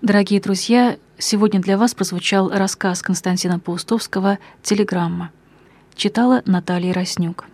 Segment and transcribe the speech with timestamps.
[0.00, 5.32] Дорогие друзья, сегодня для вас прозвучал рассказ Константина Паустовского «Телеграмма».
[5.96, 7.46] Читала Наталья Роснюк.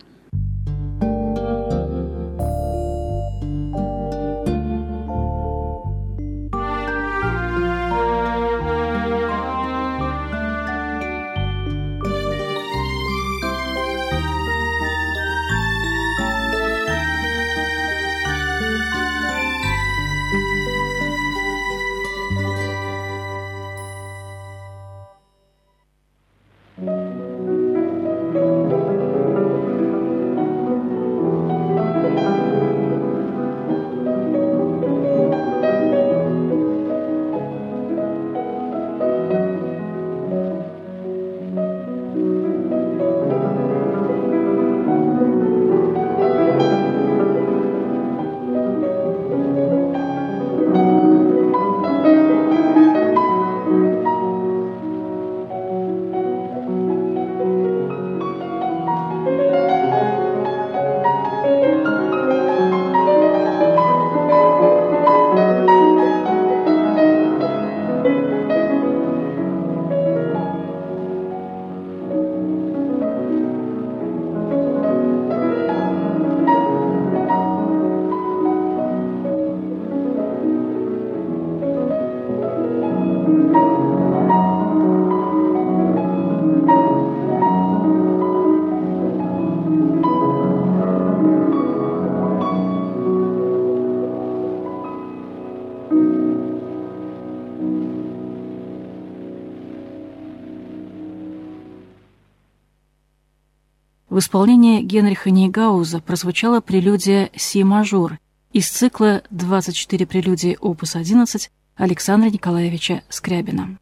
[104.15, 108.17] В исполнении Генриха Нейгауза прозвучала прелюдия «Си-мажор»
[108.53, 113.77] из цикла «24 прелюдии опус 11» Александра Николаевича Скрябина.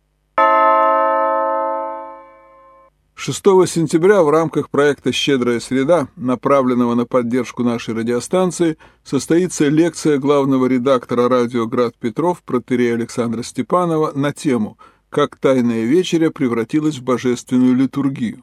[3.13, 10.65] 6 сентября в рамках проекта «Щедрая среда», направленного на поддержку нашей радиостанции, состоится лекция главного
[10.65, 14.79] редактора радио «Град Петров» протерея Александра Степанова на тему
[15.11, 18.41] «Как тайная вечеря превратилась в божественную литургию».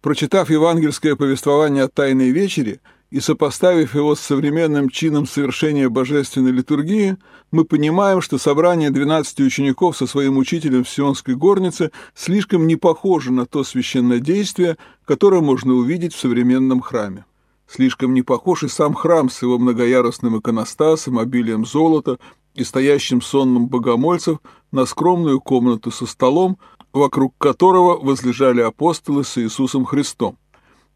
[0.00, 2.80] Прочитав евангельское повествование о Тайной вечере
[3.10, 7.18] и сопоставив его с современным чином совершения божественной литургии,
[7.50, 13.30] мы понимаем, что собрание 12 учеников со своим учителем в Сионской горнице слишком не похоже
[13.30, 17.26] на то священное действие, которое можно увидеть в современном храме.
[17.68, 22.18] Слишком не похож и сам храм с его многоярусным иконостасом, обилием золота
[22.54, 24.38] и стоящим сонным богомольцев
[24.72, 26.58] на скромную комнату со столом,
[26.92, 30.36] вокруг которого возлежали апостолы с Иисусом Христом.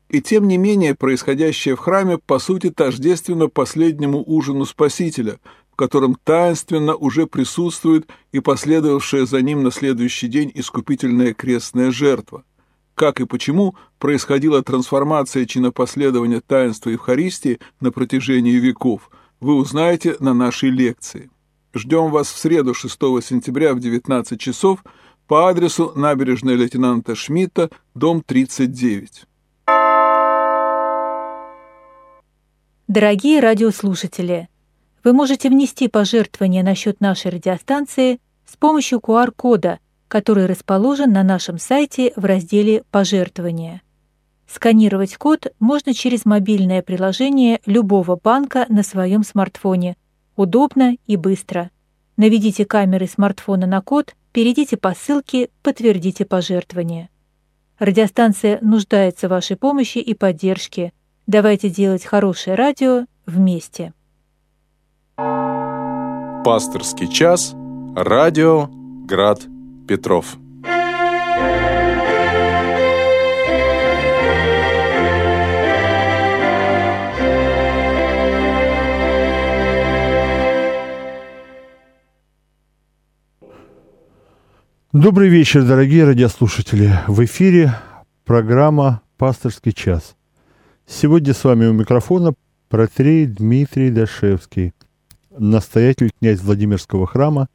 [0.09, 5.39] И тем не менее происходящее в храме по сути тождественно последнему ужину Спасителя,
[5.73, 12.45] в котором таинственно уже присутствует и последовавшая за ним на следующий день искупительная крестная жертва.
[12.95, 19.11] Как и почему происходила трансформация чинопоследования таинства Евхаристии на протяжении веков,
[19.41, 21.29] вы узнаете на нашей лекции.
[21.75, 24.85] Ждем вас в среду 6 сентября в 19 часов–
[25.27, 29.25] по адресу набережная лейтенанта Шмидта, дом 39.
[32.89, 34.49] Дорогие радиослушатели,
[35.03, 41.59] вы можете внести пожертвование на счет нашей радиостанции с помощью QR-кода, который расположен на нашем
[41.59, 43.81] сайте в разделе «Пожертвования».
[44.47, 49.97] Сканировать код можно через мобильное приложение любого банка на своем смартфоне.
[50.37, 51.71] Удобно и быстро.
[52.19, 57.09] Наведите камеры смартфона на код– перейдите по ссылке «Подтвердите пожертвование».
[57.79, 60.93] Радиостанция нуждается в вашей помощи и поддержке.
[61.27, 63.95] Давайте делать хорошее радио вместе.
[66.45, 67.55] Пасторский час.
[67.97, 68.69] Радио
[69.07, 69.41] Град
[69.89, 70.37] Петров.
[84.95, 87.01] Добрый вечер, дорогие радиослушатели.
[87.09, 87.75] В эфире
[88.25, 90.15] программа «Пасторский час».
[90.87, 92.35] Сегодня с вами у микрофона
[92.69, 94.73] протрей Дмитрий Дашевский,
[95.37, 97.49] настоятель князь Владимирского храма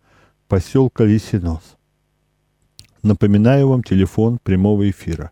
[0.49, 1.61] поселка Лисинос.
[3.03, 5.31] Напоминаю вам телефон прямого эфира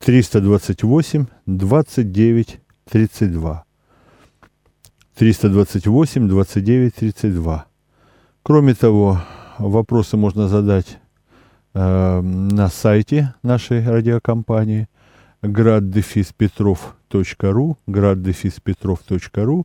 [0.00, 2.60] 328 29
[2.90, 3.64] 32.
[5.14, 7.66] 328 29 32.
[8.42, 9.22] Кроме того,
[9.58, 10.98] вопросы можно задать
[11.74, 14.86] Э, на сайте нашей радиокомпании
[15.42, 19.64] graddefispetrov.ru graddefispetrov.ru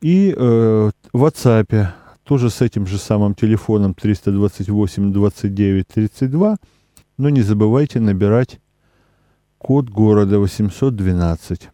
[0.00, 1.86] и э, в WhatsApp
[2.24, 6.56] тоже с этим же самым телефоном 328 29 32,
[7.16, 8.58] но не забывайте набирать
[9.58, 11.68] код города 812.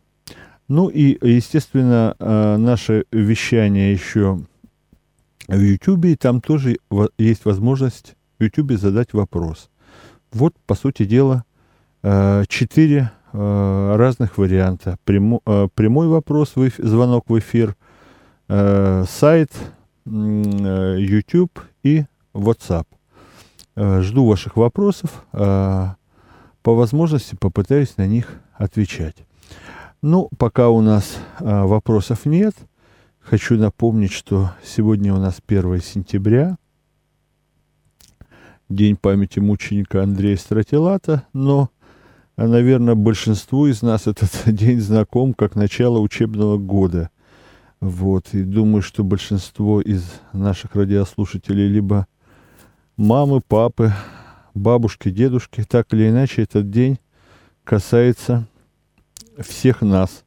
[0.69, 4.39] Ну и, естественно, э, наше вещание еще
[5.49, 6.77] в YouTube, и там тоже
[7.17, 9.71] есть возможность YouTube задать вопрос.
[10.33, 11.45] Вот, по сути дела,
[12.03, 14.97] э, четыре разных варианта.
[15.05, 17.77] Прямой вопрос, звонок в эфир,
[18.49, 19.51] сайт,
[20.07, 22.87] Э, YouTube и WhatsApp.
[23.75, 25.25] Э, жду ваших вопросов.
[25.33, 25.89] Э,
[26.63, 29.17] по возможности попытаюсь на них отвечать.
[30.03, 32.55] Ну, пока у нас вопросов нет,
[33.21, 36.57] хочу напомнить, что сегодня у нас 1 сентября,
[38.69, 41.71] День памяти мученика Андрея Стратилата, но,
[42.37, 47.11] наверное, большинству из нас этот день знаком как начало учебного года–
[47.81, 52.07] вот, и думаю, что большинство из наших радиослушателей либо
[52.97, 53.93] мамы, папы,
[54.55, 56.99] бабушки, дедушки, так или иначе этот день
[57.65, 58.49] касается
[59.39, 60.25] всех нас.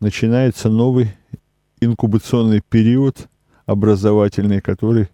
[0.00, 1.14] Начинается новый
[1.80, 3.28] инкубационный период
[3.66, 5.08] образовательный, который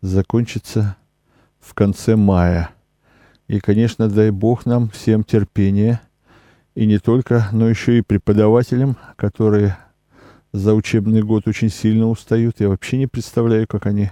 [0.00, 0.96] закончится
[1.60, 2.70] в конце мая.
[3.48, 6.00] И, конечно, дай Бог нам всем терпения,
[6.74, 9.76] и не только, но еще и преподавателям, которые
[10.52, 12.60] за учебный год очень сильно устают.
[12.60, 14.10] Я вообще не представляю, как они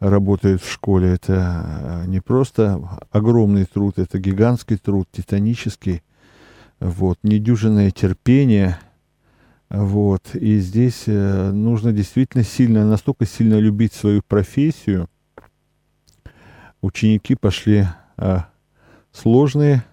[0.00, 1.14] работают в школе.
[1.14, 2.80] Это э, не просто
[3.10, 6.02] огромный труд, это гигантский труд, титанический.
[6.80, 8.78] Вот, недюжинное терпение.
[9.70, 15.08] Вот, и здесь э, нужно действительно сильно, настолько сильно любить свою профессию.
[16.80, 17.86] Ученики пошли
[18.16, 18.48] а,
[19.12, 19.84] сложные.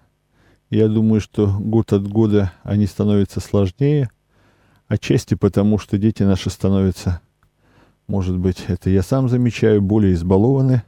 [0.70, 4.10] Я думаю, что год от года они становятся сложнее–
[4.88, 7.20] Отчасти потому, что дети наши становятся,
[8.06, 10.84] может быть, это я сам замечаю, более избалованы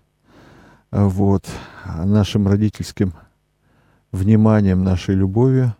[0.92, 1.44] вот,
[1.84, 3.12] нашим родительским
[4.12, 5.74] вниманием, нашей любовью.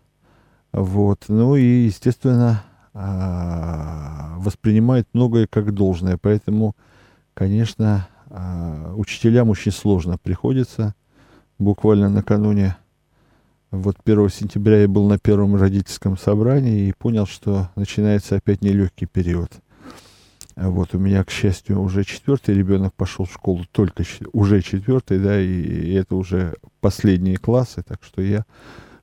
[0.72, 1.26] Вот.
[1.28, 6.18] Ну и, естественно, а, воспринимают многое как должное.
[6.20, 6.74] Поэтому,
[7.34, 10.94] конечно, а, учителям очень сложно приходится.
[11.58, 12.76] Буквально накануне
[13.70, 19.06] вот 1 сентября я был на первом родительском собрании и понял, что начинается опять нелегкий
[19.06, 19.50] период.
[20.56, 25.40] Вот у меня, к счастью, уже четвертый ребенок пошел в школу, только уже четвертый, да,
[25.40, 28.44] и, и это уже последние классы, так что я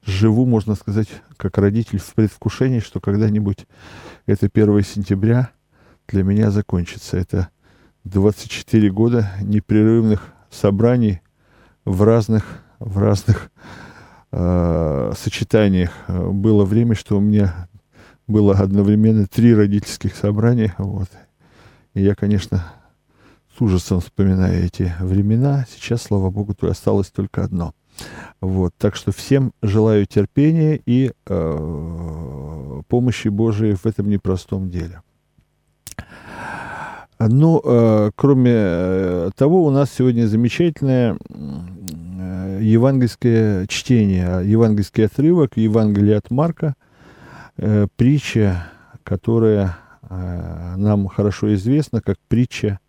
[0.03, 1.07] живу, можно сказать,
[1.37, 3.67] как родитель в предвкушении, что когда-нибудь
[4.25, 5.51] это 1 сентября
[6.07, 7.17] для меня закончится.
[7.17, 7.49] Это
[8.05, 11.21] 24 года непрерывных собраний
[11.85, 13.51] в разных, в разных
[14.31, 15.91] э, сочетаниях.
[16.07, 17.67] Было время, что у меня
[18.27, 20.75] было одновременно три родительских собрания.
[20.77, 21.09] Вот.
[21.95, 22.71] И я, конечно,
[23.57, 25.65] с ужасом вспоминаю эти времена.
[25.69, 27.73] Сейчас, слава богу, осталось только одно.
[28.39, 28.73] Вот.
[28.77, 35.01] Так что всем желаю терпения и э, помощи Божией в этом непростом деле.
[37.19, 41.17] Ну, э, кроме э, того, у нас сегодня замечательная
[42.59, 46.75] евангельское чтение, евангельский отрывок, Евангелие от Марка,
[47.57, 48.67] э, притча,
[49.03, 52.79] которая э, нам хорошо известна как притча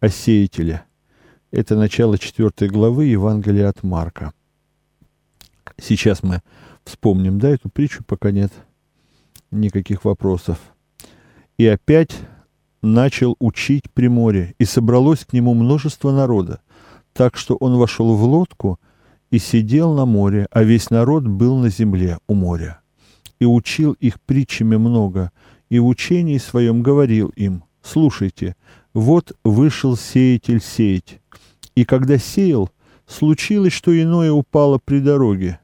[0.00, 0.82] о сеятеле.
[1.50, 4.32] Это начало 4 главы Евангелия от Марка.
[5.80, 6.40] Сейчас мы
[6.84, 8.52] вспомним, да, эту притчу, пока нет
[9.50, 10.58] никаких вопросов.
[11.56, 12.12] И опять
[12.82, 16.60] начал учить при море, и собралось к нему множество народа,
[17.12, 18.78] так что он вошел в лодку
[19.30, 22.80] и сидел на море, а весь народ был на земле у моря.
[23.40, 25.32] И учил их притчами много,
[25.68, 28.56] и в учении своем говорил им, «Слушайте,
[28.94, 31.20] вот вышел сеятель сеять,
[31.74, 32.70] и когда сеял,
[33.06, 35.60] случилось, что иное упало при дороге,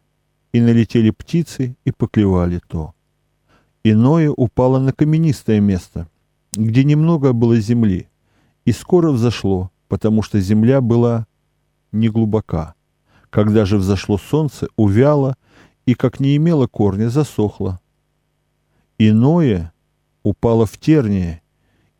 [0.52, 2.94] и налетели птицы и поклевали то.
[3.83, 6.09] Иное упало на каменистое место,
[6.56, 8.08] где немного было земли,
[8.64, 11.26] и скоро взошло, потому что земля была
[11.92, 12.75] неглубока.
[13.30, 15.37] Когда же взошло солнце, увяло
[15.87, 17.80] и, как не имело корня, засохло.
[18.99, 19.73] Иное
[20.23, 21.42] упало в терние,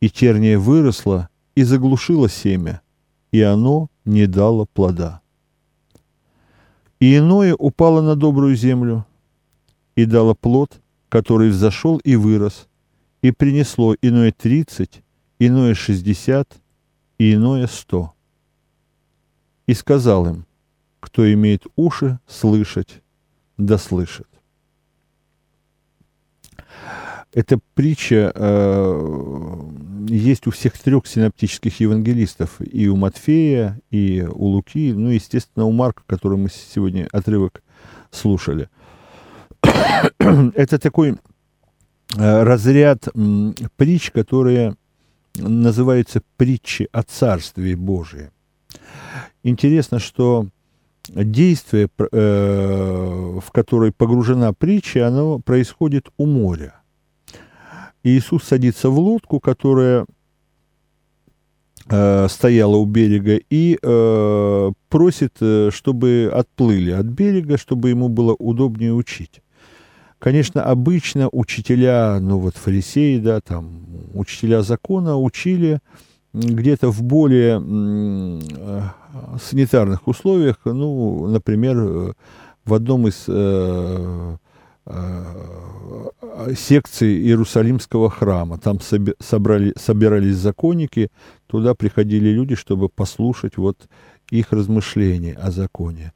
[0.01, 2.83] и терние выросло и заглушило семя,
[3.33, 5.21] и оно не дало плода.
[7.01, 9.07] И иное упало на добрую землю
[9.97, 12.69] и дало плод, который взошел и вырос,
[13.25, 15.03] и принесло иное тридцать,
[15.39, 16.49] иное шестьдесят,
[17.19, 18.13] и иное сто.
[19.67, 20.47] И сказал им–
[21.05, 23.03] кто имеет уши слышать,
[23.59, 24.27] да слышит.
[27.33, 29.61] Эта притча э,
[30.09, 35.73] есть у всех трех синоптических евангелистов, и у Матфея, и у Луки, ну, естественно, у
[35.73, 37.63] Марка, который мы сегодня отрывок
[38.11, 38.71] слушали.
[40.19, 41.17] Это такой
[42.17, 43.09] разряд
[43.77, 44.77] притч, которые
[45.37, 48.31] называются притчи о Царстве Божьем.
[49.43, 50.49] Интересно, что
[51.09, 56.81] действие, э, в которое погружена притча, оно происходит у моря.
[58.03, 60.07] Иисус садится в лодку, которая
[61.89, 65.37] э, стояла у берега, и э, просит,
[65.71, 69.43] чтобы отплыли от берега, чтобы ему было удобнее учить.
[70.25, 75.81] Конечно, обычно учителя, ну вот фарисеи, да, там, учителя закона учили
[76.33, 78.81] где-то в более э,
[79.39, 82.15] санитарных условиях, ну, например,
[82.65, 84.37] в одном из э,
[84.87, 88.57] э, секций Иерусалимского храма.
[88.57, 88.79] Там
[89.21, 91.11] собрали, собирались законники,
[91.47, 93.91] туда приходили люди, чтобы послушать вот
[94.31, 96.15] их размышления о законе.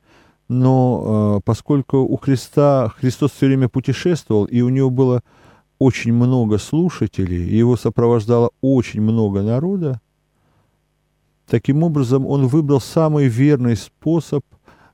[0.49, 5.23] Но э, поскольку у Христа, Христос все время путешествовал, и у него было
[5.79, 10.01] очень много слушателей, его сопровождало очень много народа,
[11.49, 14.45] Таким образом, он выбрал самый верный способ,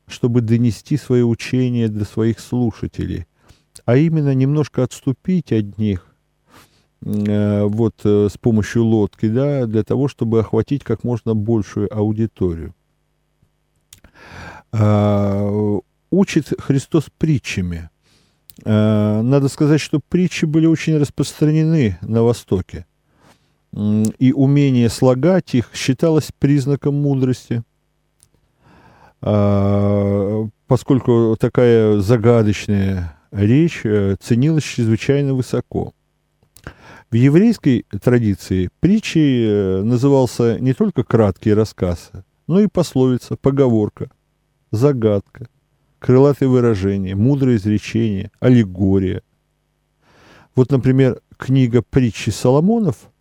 [0.07, 3.27] чтобы донести свое учение до своих слушателей,
[3.85, 6.07] а именно немножко отступить от них
[7.05, 12.73] э, вот э, с помощью лодки, да, для того, чтобы охватить как можно большую аудиторию.
[14.77, 15.79] Э,
[16.11, 17.91] учит Христос притчами.
[18.65, 22.87] Э, надо сказать, что притчи были очень распространены на Востоке
[24.19, 27.63] и умение слагать их считалось признаком мудрости.
[29.21, 35.93] А, поскольку такая загадочная речь э, ценилась чрезвычайно высоко.
[37.11, 42.11] В еврейской традиции притчей э, назывался не только краткий рассказ,
[42.47, 44.11] но и пословица, поговорка,
[44.75, 45.49] загадка,
[45.99, 49.23] крылатые выражения, мудрое изречение, аллегория.
[50.55, 52.97] Вот, например, книга притчи Соломонов–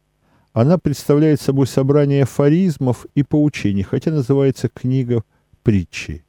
[0.54, 5.24] она представляет собой собрание афоризмов и поучений, хотя называется книга
[5.64, 6.24] притчи.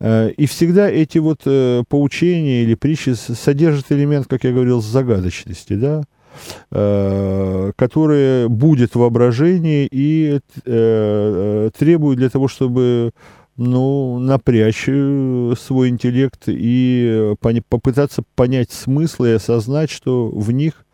[0.00, 5.74] Э, и всегда эти вот э, поучения или притчи содержат элемент, как я говорил, загадочности,
[5.74, 6.02] да,
[6.70, 13.12] э, который будет воображение и требует для того, чтобы
[13.60, 17.34] ну, напрячь свой интеллект и
[17.68, 20.86] попытаться понять смысл и осознать, что в них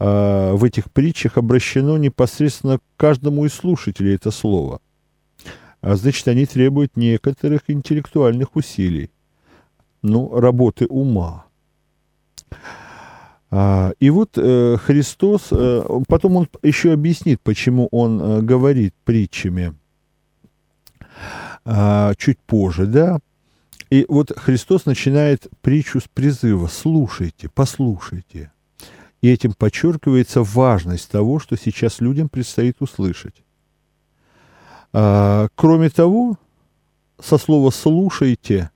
[0.00, 4.80] а, в этих притчах обращено непосредственно каждому из слушателей это слово.
[5.80, 9.12] А значит, они требуют некоторых интеллектуальных усилий,
[10.02, 11.44] ну, работы ума.
[13.52, 19.74] А, и вот э, Христос, э, потом он еще объяснит, почему он э, говорит притчами
[21.64, 23.18] э, чуть позже, да.
[23.90, 28.50] И вот Христос начинает притчу с призыва «слушайте, послушайте».
[29.20, 33.44] И этим подчеркивается важность того, что сейчас людям предстоит услышать.
[34.92, 36.38] А, кроме того,
[37.20, 38.70] со слова «слушайте»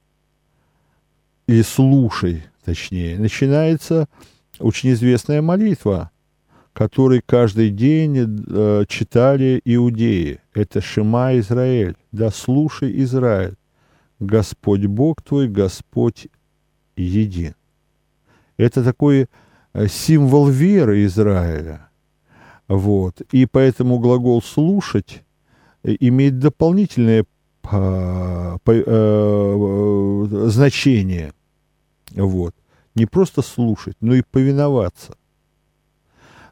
[1.47, 4.09] или «слушай», точнее, начинается
[4.59, 6.11] очень известная молитва,
[6.73, 10.41] которую каждый день э, читали иудеи.
[10.53, 13.57] Это «Шема Израиль», «Да слушай, Израиль,
[14.21, 16.29] Господь Бог твой, Господь
[16.97, 17.55] един».
[18.57, 19.29] Это такое
[19.77, 21.91] Э, символ веры Израиля.
[22.67, 23.21] Вот.
[23.31, 25.23] И поэтому глагол «слушать»
[25.83, 27.27] имеет дополнительное
[27.61, 31.35] по, по, э, значение.
[32.15, 32.55] Вот.
[32.95, 35.15] Не просто слушать, но и повиноваться.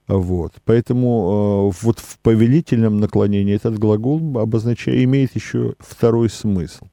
[0.06, 0.52] Вот.
[0.64, 6.86] Поэтому э, вот в повелительном наклонении этот глагол обозначает, имеет еще второй смысл.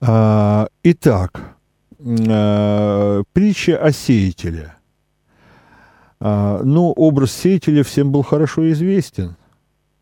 [0.00, 1.56] А, итак,
[1.98, 4.74] э, притча о сеятеле.
[6.18, 9.36] А, ну, образ сеятеля всем был хорошо известен.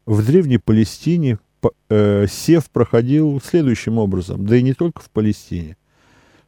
[0.07, 1.39] В Древней Палестине
[1.91, 5.77] э, сев проходил следующим образом, да и не только в Палестине.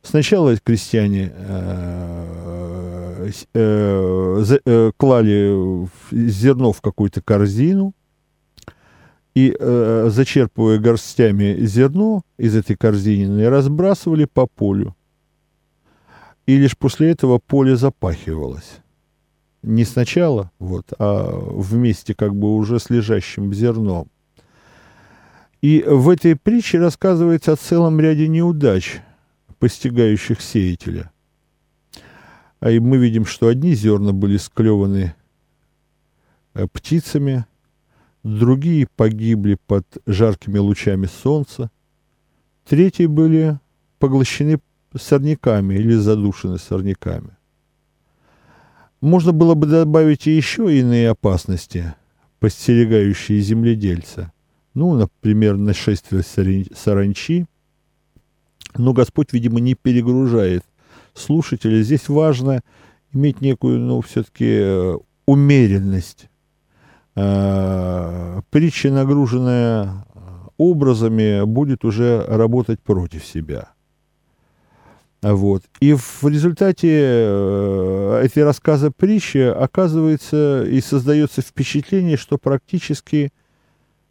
[0.04, 7.94] Сначала крестьяне э, э, э, клали зерно в какую-то корзину,
[9.34, 14.94] и, э, зачерпывая горстями зерно из этой корзины, разбрасывали по полю
[16.46, 18.78] и лишь после этого поле запахивалось.
[19.62, 24.08] Не сначала, вот, а вместе как бы уже с лежащим зерном.
[25.62, 29.00] И в этой притче рассказывается о целом ряде неудач,
[29.64, 31.10] постигающих сеятеля.
[32.60, 35.14] А и мы видим, что одни зерна были склеваны
[36.52, 37.46] э, птицами,
[38.22, 41.70] другие погибли под жаркими лучами солнца,
[42.68, 43.58] третьи были
[43.98, 44.60] поглощены
[44.94, 47.34] сорняками или задушены сорняками.
[49.00, 51.94] Можно было бы добавить и еще иные опасности,
[52.38, 54.30] постерегающие земледельца.
[54.74, 57.46] Ну, например, нашествие саранчи.
[58.76, 60.64] Но Господь, видимо, не перегружает
[61.14, 61.82] слушателя.
[61.82, 62.62] Здесь важно
[63.12, 66.28] иметь некую, ну, все-таки э, умеренность.
[67.16, 70.04] А, притча, нагруженная
[70.56, 73.68] образами, будет уже работать против себя.
[75.22, 75.62] Вот.
[75.80, 83.32] И в результате э, эти рассказы притчи оказывается и создается впечатление, что практически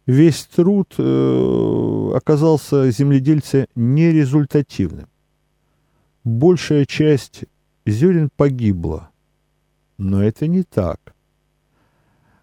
[0.06, 5.08] весь труд э, оказался земледельца нерезультативным.
[6.24, 7.44] Большая часть
[7.86, 9.10] зерен погибла,
[9.98, 11.14] но это не так.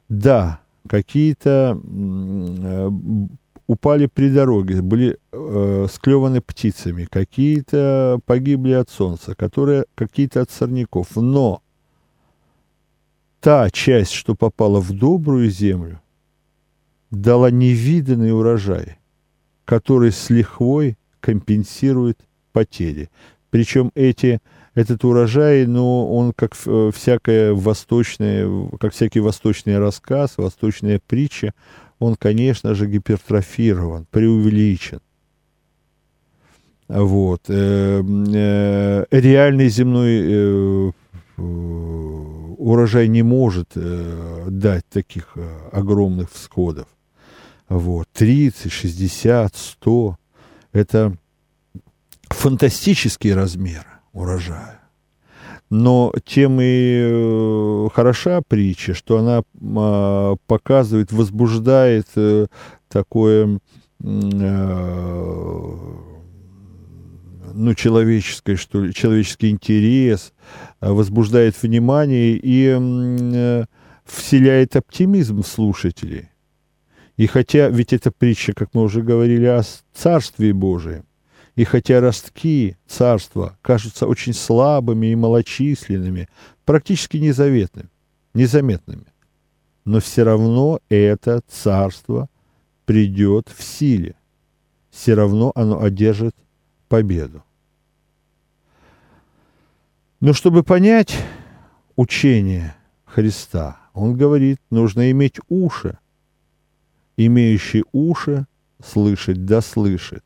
[0.10, 2.90] Да, какие-то э,
[3.68, 11.16] упали при дороге, были э, склеваны птицами, какие-то погибли от солнца, которые какие-то от сорняков.
[11.16, 11.62] Но
[13.40, 16.02] та часть, что попала в добрую землю,
[17.12, 18.98] дала невиданный урожай,
[19.66, 22.20] который с лихвой компенсирует
[22.54, 23.10] потери.
[23.50, 24.40] Причем эти,
[24.74, 31.54] этот урожай, ну, он как э, всякое восточное, как всякий восточный рассказ, восточная притча,
[32.00, 35.02] он, конечно же, гипертрофирован, преувеличен.
[36.88, 37.44] Вот.
[37.50, 40.94] Э, э, реальный земной
[41.38, 45.36] урожай не может дать таких
[45.72, 46.88] огромных всходов.
[47.72, 48.10] Вот.
[48.12, 50.18] 30, 60, 100–
[50.74, 51.18] это
[52.28, 54.82] фантастический размер урожая.
[55.70, 59.44] Но тем и э, хороша притча, что она
[59.78, 62.48] а, показывает, возбуждает э,
[62.90, 63.62] такое
[64.04, 64.78] э,
[67.54, 70.34] ну, человеческое, что ли, человеческий интерес,
[70.82, 73.66] возбуждает внимание и
[74.06, 76.31] вселяет оптимизм в слушателей.
[77.22, 79.62] И хотя, ведь эта притча, как мы уже говорили, о
[79.94, 81.06] Царстве Божием,
[81.56, 86.30] и хотя ростки царства кажутся очень слабыми и малочисленными,
[86.66, 87.90] практически незаветными,
[88.34, 89.06] незаметными,
[89.86, 92.28] но все равно это царство
[92.86, 94.16] придет в силе.
[94.90, 96.36] Все равно оно одержит
[96.88, 97.44] победу.
[100.22, 101.16] Но чтобы понять
[101.96, 106.00] учение Христа, он говорит, нужно иметь уши.
[107.18, 108.46] Имеющий уши
[108.84, 110.24] слышать да слышит.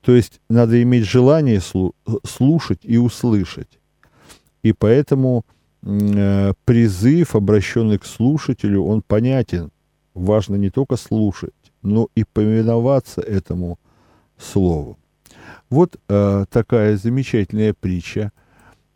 [0.00, 3.78] То есть надо иметь желание слушать и услышать.
[4.62, 5.44] И поэтому
[5.82, 9.70] э, призыв, обращенный к слушателю, он понятен.
[10.14, 13.78] Важно не только слушать, но и повиноваться этому
[14.38, 14.98] слову.
[15.68, 18.32] Вот э, такая замечательная притча.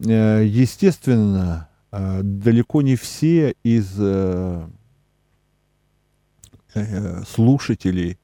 [0.00, 4.66] Э, естественно, э, далеко не все из э,
[7.26, 8.18] слушателей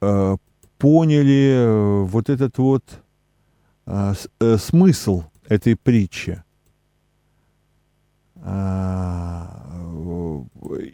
[0.00, 0.36] э,
[0.78, 2.84] поняли э, вот этот вот
[3.86, 4.14] э,
[4.58, 6.42] смысл этой притчи.
[8.40, 9.58] А,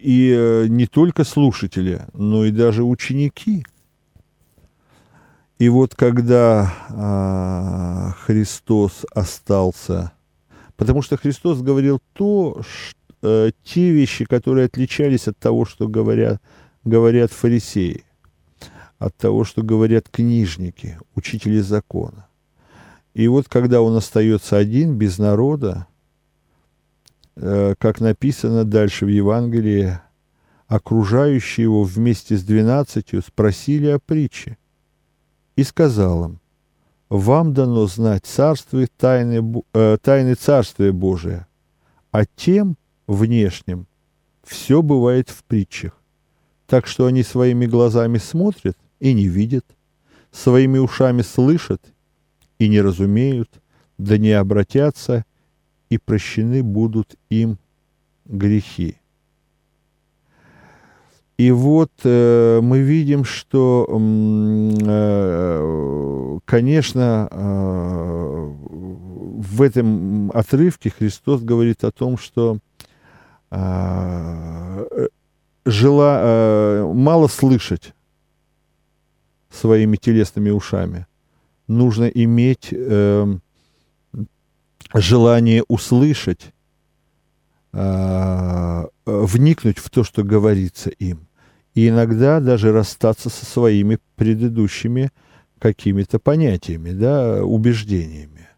[0.01, 3.65] и э, не только слушатели, но и даже ученики.
[5.59, 10.13] И вот когда а, Христос остался,
[10.77, 13.04] потому что Христос говорил то, что,
[13.63, 16.43] те вещи, которые отличались от того, что говорят,
[16.85, 18.05] говорят фарисеи
[18.99, 22.27] от того, что говорят книжники, учители закона.
[23.13, 25.87] И вот когда он остается один, без народа,
[27.37, 29.99] э, как написано дальше в Евангелии,
[30.67, 34.57] окружающие его вместе с двенадцатью спросили о притче.
[35.57, 36.41] И сказал им,
[37.09, 41.47] вам дано знать царствие тайны, э, тайны Царствия Божия,
[42.11, 43.87] а тем внешним
[44.43, 45.99] все бывает в притчах.
[46.67, 49.67] Так что они своими глазами смотрят, и не видят,
[50.31, 51.83] своими ушами слышат
[52.59, 53.51] и не разумеют,
[53.99, 55.25] да не обратятся,
[55.91, 57.59] и прощены будут им
[58.25, 58.97] грехи.
[61.37, 71.91] И вот э, мы видим, что, э, конечно, э, в этом отрывке Христос говорит о
[71.91, 72.59] том, что э,
[75.65, 77.95] жела, э, мало слышать,
[79.51, 81.07] своими телесными ушами.
[81.69, 83.39] Нужно иметь э,
[84.93, 86.53] желание услышать,
[87.73, 91.27] э, вникнуть в то, что говорится им,
[91.75, 95.11] и иногда даже расстаться со своими предыдущими
[95.59, 98.49] какими-то понятиями, да, убеждениями.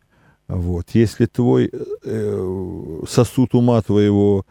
[0.49, 0.91] Вот.
[0.93, 4.45] Если твой э, сосуд ума твоего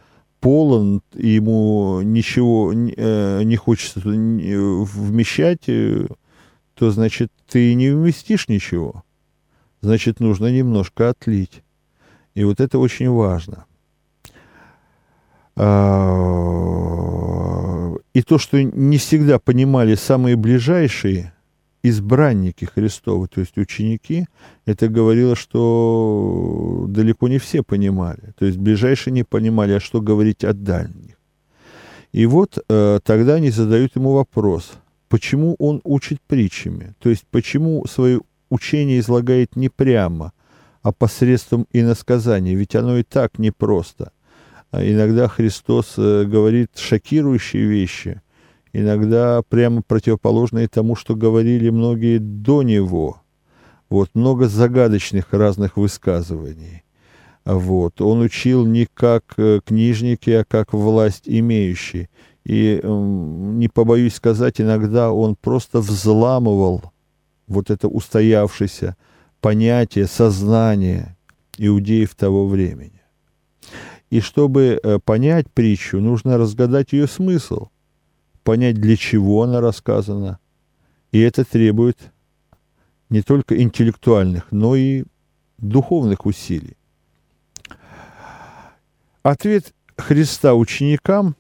[0.46, 6.06] полон, и ему ничего э, не хочется вмещать, э,
[6.76, 9.04] то, значит, ты не вместишь ничего.
[9.82, 11.64] Значит, нужно немножко отлить.
[12.36, 13.66] И вот это очень важно.
[15.56, 15.96] А,
[18.14, 21.34] и то, что не всегда понимали самые ближайшие
[21.90, 24.28] избранники Христовы, то есть ученики,
[24.66, 28.34] это говорило, что далеко не все понимали.
[28.38, 31.16] То есть ближайшие не понимали, а что говорить о дальних.
[32.12, 34.74] И вот э, тогда они задают ему вопрос,
[35.10, 40.32] почему он учит притчами, то есть почему свое учение излагает не прямо,
[40.82, 44.12] а посредством иносказания, ведь оно и так непросто.
[44.72, 48.22] А иногда Христос э, говорит шокирующие вещи,
[48.76, 53.22] иногда прямо противоположные тому, что говорили многие до него.
[53.90, 56.84] Вот, много загадочных разных высказываний.
[57.46, 58.02] Вот.
[58.02, 62.10] Он учил не как э, книжники, а как власть имеющий.
[62.44, 66.92] И, не побоюсь сказать, иногда он просто взламывал
[67.48, 68.98] вот это устоявшееся
[69.42, 71.16] понятие, сознание
[71.58, 73.02] иудеев того времени.
[74.10, 77.70] И чтобы э, понять притчу, нужно разгадать ее смысл–
[78.46, 80.40] понять, для чего она рассказана.
[81.12, 81.98] И это требует
[83.10, 85.04] не только интеллектуальных, но и
[85.58, 86.78] духовных усилий.
[89.24, 91.36] Ответ Христа ученикам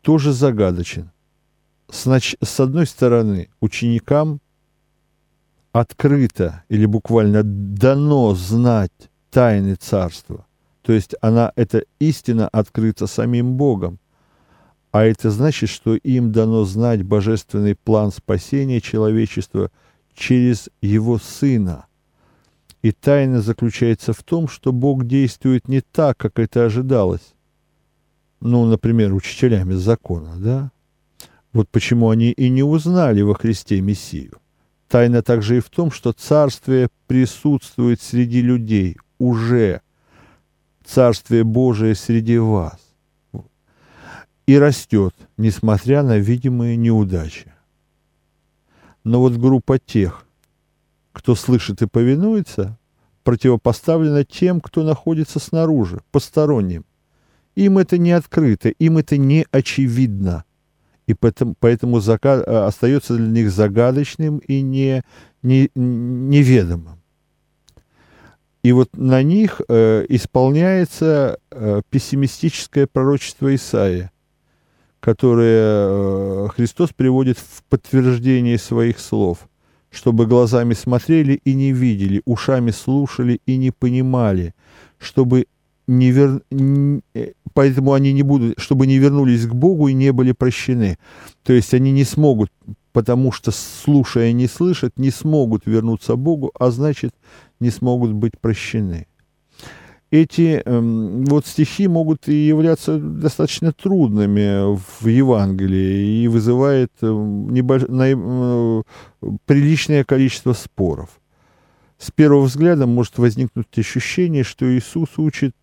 [0.00, 1.10] тоже загадочен.
[1.90, 4.40] С, одной стороны, ученикам
[5.72, 10.46] открыто или буквально дано знать тайны царства.
[10.82, 13.98] То есть она, эта истина открыта самим Богом.
[14.90, 19.70] А это значит, что им дано знать божественный план спасения человечества
[20.14, 21.86] через его Сына.
[22.80, 27.34] И тайна заключается в том, что Бог действует не так, как это ожидалось.
[28.40, 30.70] Ну, например, учителями закона, да?
[31.52, 34.38] Вот почему они и не узнали во Христе Мессию.
[34.88, 39.82] Тайна также и в том, что Царствие присутствует среди людей уже.
[40.84, 42.87] Царствие Божие среди вас
[44.48, 47.52] и растет, несмотря на видимые неудачи.
[49.04, 50.24] Но вот группа тех,
[51.12, 52.78] кто слышит и повинуется,
[53.24, 56.86] противопоставлена тем, кто находится снаружи, посторонним.
[57.56, 60.44] Им это не открыто, им это не очевидно.
[61.06, 65.02] И поэтому, поэтому зака, э, остается для них загадочным и не,
[65.42, 67.02] не, неведомым.
[68.62, 74.10] И вот на них э, исполняется э, пессимистическое пророчество Исаия–
[75.00, 79.48] которые э, Христос приводит в подтверждение своих слов,
[79.90, 84.54] чтобы глазами смотрели и не видели, ушами слушали и не понимали,
[84.98, 85.46] чтобы
[85.86, 86.42] не вер...
[87.54, 90.98] Поэтому они не будут, чтобы не вернулись к Богу и не были прощены.
[91.42, 92.52] То есть они не смогут,
[92.92, 97.14] потому что слушая не слышат, не смогут вернуться к Богу, а значит
[97.58, 99.06] не смогут быть прощены
[100.10, 100.80] эти э,
[101.28, 107.84] вот стихи могут и являться достаточно трудными в Евангелии и вызывает э, небольш...
[107.88, 108.04] на...
[108.08, 108.82] э,
[109.44, 111.10] приличное количество споров.
[111.98, 115.54] С первого взгляда может возникнуть ощущение, что Иисус учит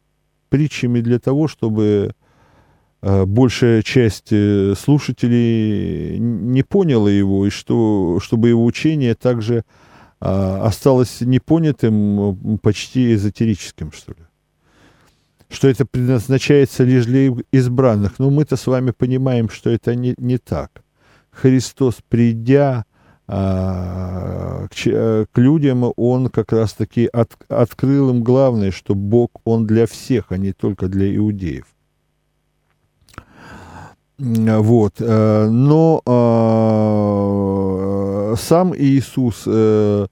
[0.50, 2.14] притчами для того, чтобы
[3.02, 9.64] э, большая часть э, слушателей не поняла его, и что, чтобы его учение также э,
[10.22, 14.25] осталось непонятым, почти эзотерическим, что ли
[15.50, 18.20] что это предназначается лишь для избранных.
[18.20, 20.84] Но мы-то с вами понимаем, что это не, не так.
[21.32, 22.86] Христос, придя
[23.28, 29.66] а, к, э, к людям, он как раз-таки от, открыл им главное, что Бог, он
[29.66, 31.66] для всех, а не только для иудеев.
[34.18, 34.94] Вот.
[35.00, 36.02] Э, но
[38.32, 40.08] э, сам Иисус э,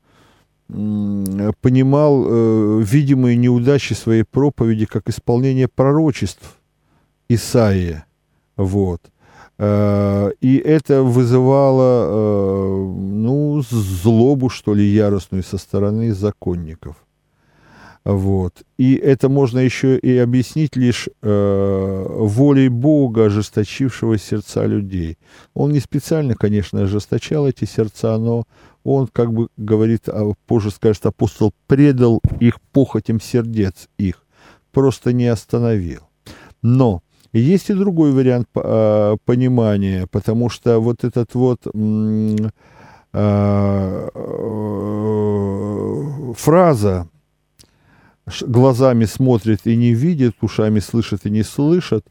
[0.67, 6.57] понимал э, видимые неудачи своей проповеди как исполнение пророчеств
[7.29, 8.05] Исаия.
[8.55, 9.01] Вот.
[9.59, 16.95] Э, и это вызывало, э, ну, злобу, что ли, яростную со стороны законников.
[18.05, 18.63] Вот.
[18.77, 25.17] И это можно еще и объяснить лишь э, волей Бога, ожесточившего сердца людей.
[25.53, 28.43] Он не специально, конечно, ожесточал эти сердца, но
[28.83, 34.25] он, как бы говорит, а позже скажет апостол, предал их похотям сердец их,
[34.71, 36.01] просто не остановил.
[36.61, 37.01] Но
[37.33, 42.35] есть и другой вариант э, понимания, потому что вот этот вот э,
[43.13, 44.09] э,
[46.37, 47.07] фраза
[48.41, 52.05] глазами смотрит и не видит, ушами слышит и не слышит,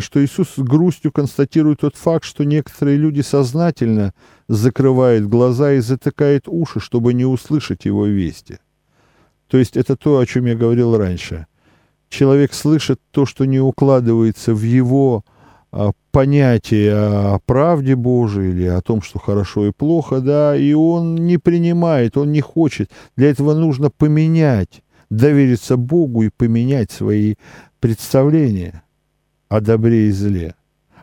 [0.00, 4.12] что Иисус с грустью констатирует тот факт, что некоторые люди сознательно
[4.48, 8.58] закрывают глаза и затыкают уши, чтобы не услышать его вести.
[9.48, 11.46] То есть это то, о чем я говорил раньше.
[12.10, 15.24] Человек слышит то, что не укладывается в его
[15.72, 21.16] а, понятие о правде Божией или о том, что хорошо и плохо, да, и он
[21.16, 22.92] не принимает, он не хочет.
[23.16, 27.34] Для этого нужно поменять, довериться Богу и поменять свои
[27.80, 28.82] представления
[29.48, 30.54] о добре и зле,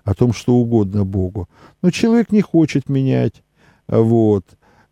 [0.04, 1.50] о том, что угодно Богу.
[1.82, 3.44] Но человек не хочет менять,
[3.88, 4.46] вот,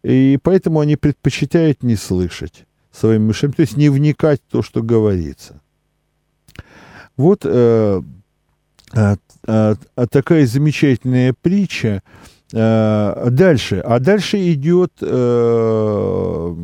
[0.04, 4.82] и поэтому они предпочитают не слышать своим мышам, то есть не вникать в то, что
[4.82, 5.62] говорится.
[7.18, 8.02] Вот э,
[8.94, 9.16] а,
[9.48, 12.02] а, а такая замечательная притча.
[12.54, 13.80] А, дальше.
[13.80, 14.94] А дальше идет...
[15.02, 16.56] А,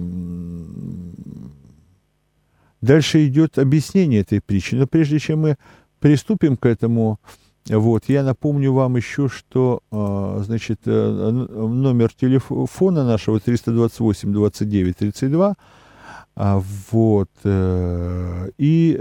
[2.85, 4.75] дальше идет объяснение этой притчи.
[4.75, 5.57] Но прежде чем мы
[5.99, 7.19] приступим к этому,
[7.67, 9.81] вот, я напомню вам еще, что,
[10.45, 15.55] значит, э, номер телефона нашего 328 29 32
[16.37, 17.29] а, вот.
[17.45, 18.93] Э, и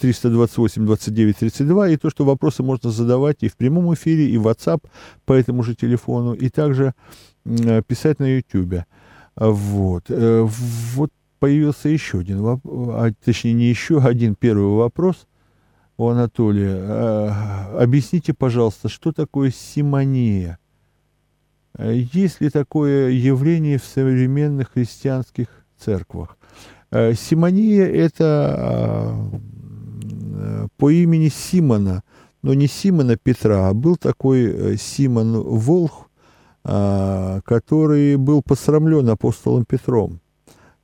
[0.00, 1.88] 328 29 32.
[1.90, 4.80] И то, что вопросы можно задавать и в прямом эфире, и в WhatsApp
[5.26, 6.94] по этому же телефону, и также
[7.44, 8.84] э, писать на YouTube.
[9.36, 10.04] Вот.
[10.08, 10.48] Э,
[10.94, 11.10] вот
[11.42, 15.26] появился еще один вопрос, а, точнее, не еще один первый вопрос
[15.96, 17.76] у Анатолия.
[17.76, 20.60] Объясните, пожалуйста, что такое симония?
[21.76, 26.38] Есть ли такое явление в современных христианских церквах?
[26.92, 29.18] Симония– это
[30.76, 32.04] по имени Симона,
[32.42, 36.08] но не Симона Петра, а был такой э, Симон Волх,
[36.62, 40.20] который был посрамлен апостолом Петром.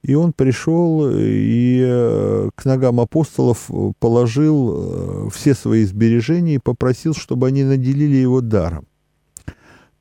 [0.03, 7.65] И он пришел и к ногам апостолов положил все свои сбережения и попросил, чтобы они
[7.65, 8.87] наделили его даром.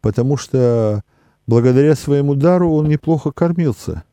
[0.02, 1.04] Потому что
[1.48, 4.04] благодаря своему дару он неплохо кормился.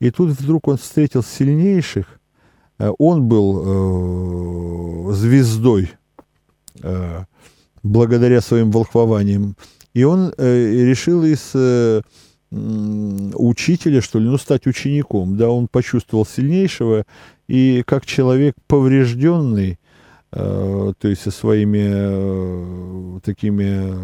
[0.00, 2.20] И тут вдруг он встретил сильнейших.
[2.78, 5.92] Э, он был э, звездой
[6.82, 7.24] э,
[7.84, 9.56] благодаря своим волхвованиям.
[9.94, 12.02] И он э, решил из э,
[12.52, 15.36] учителя, что ли, ну, стать учеником.
[15.36, 17.04] Да, он почувствовал сильнейшего,
[17.48, 19.78] и как человек поврежденный,
[20.32, 23.94] э, то есть со своими э, такими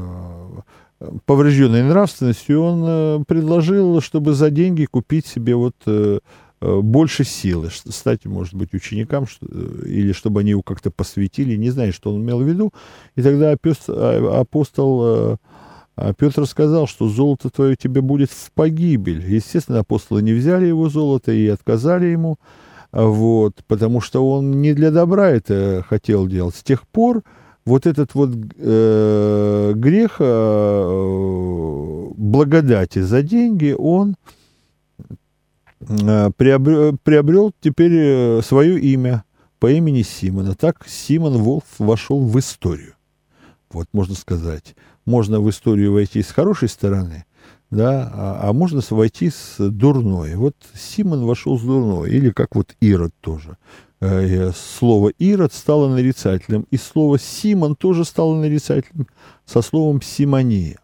[1.26, 6.18] поврежденной нравственностью, он э, предложил, чтобы за деньги купить себе вот э,
[6.60, 9.26] э, больше силы, стать, может быть, ученикам,
[9.84, 12.72] или чтобы они его как-то посвятили, не знаю, что он имел в виду.
[13.14, 15.38] И тогда а, апостол
[16.16, 19.24] Петр сказал, что золото твое тебе будет в погибель.
[19.26, 22.38] Естественно, апостолы не взяли его золото и отказали ему,
[22.92, 26.54] вот, потому что он не для добра это хотел делать.
[26.54, 27.22] С тех пор
[27.64, 34.16] вот этот вот э, грех э, благодати за деньги, он
[35.80, 39.24] э, приобрел, приобрел теперь э, свое имя
[39.58, 40.54] по имени Симона.
[40.54, 42.94] Так Симон Волф вошел в историю.
[43.70, 44.74] Вот можно сказать.
[45.08, 47.24] Можно в историю войти с хорошей стороны,
[47.70, 50.34] да, а, а можно войти с дурной.
[50.34, 53.56] Вот Симон вошел с дурной, или как вот Ирод тоже.
[54.00, 59.08] Э, слово «ирод» стало нарицательным, и слово «симон» тоже стало нарицательным
[59.46, 60.78] со словом «симония».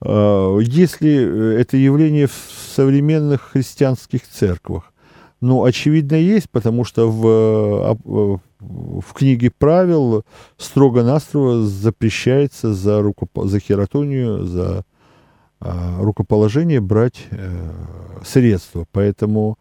[0.00, 2.32] Э, если это явление в
[2.74, 4.94] современных христианских церквах,
[5.42, 10.24] ну, очевидно, есть, потому что в, в книге правил
[10.58, 13.30] строго-настрого запрещается за, рукоп...
[13.44, 14.84] за хератонию, за
[15.60, 17.70] а, рукоположение брать э,
[18.24, 18.86] средства.
[18.92, 19.58] Поэтому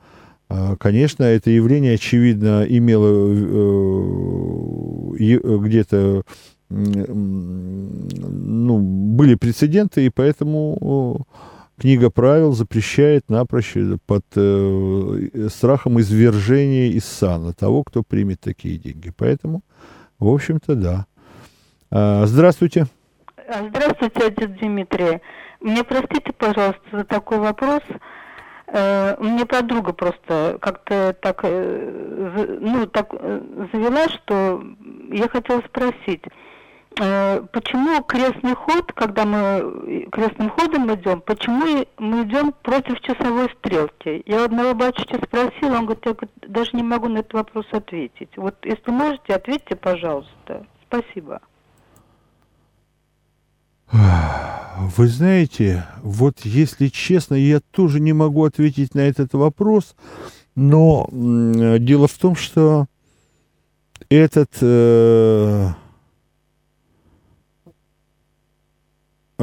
[0.50, 3.08] а, конечно, это явление, очевидно, имело
[5.18, 6.24] э, где-то
[6.70, 7.50] ну,
[8.80, 11.28] были прецеденты, и поэтому
[11.80, 13.74] книга правил запрещает напрочь
[14.06, 19.12] под э, страхом извержения из сана того, кто примет такие деньги.
[19.16, 19.62] Поэтому,
[20.20, 21.06] в общем-то, да.
[21.92, 22.86] А, здравствуйте.
[23.48, 25.22] Здравствуйте, отец Дмитрий.
[25.60, 27.82] Мне простите, пожалуйста, за такой вопрос.
[28.68, 33.42] Э, мне подруга просто как-то так, э, ну, так э,
[33.74, 34.64] завела, что
[35.12, 36.24] я хотела спросить.
[36.98, 44.24] Э, почему крестный ход, когда мы крестным ходом идем, почему мы идем против часовой стрелки?
[44.26, 46.16] Я одного батюшки спросила, он говорит, я
[46.48, 48.30] даже не могу на этот вопрос ответить.
[48.36, 50.66] Вот если можете, ответьте, пожалуйста.
[50.88, 51.42] Спасибо.
[53.92, 59.96] Вы знаете, вот если честно, я тоже не могу ответить на этот вопрос,
[60.56, 62.88] но дело в том, что
[64.10, 65.70] этот э,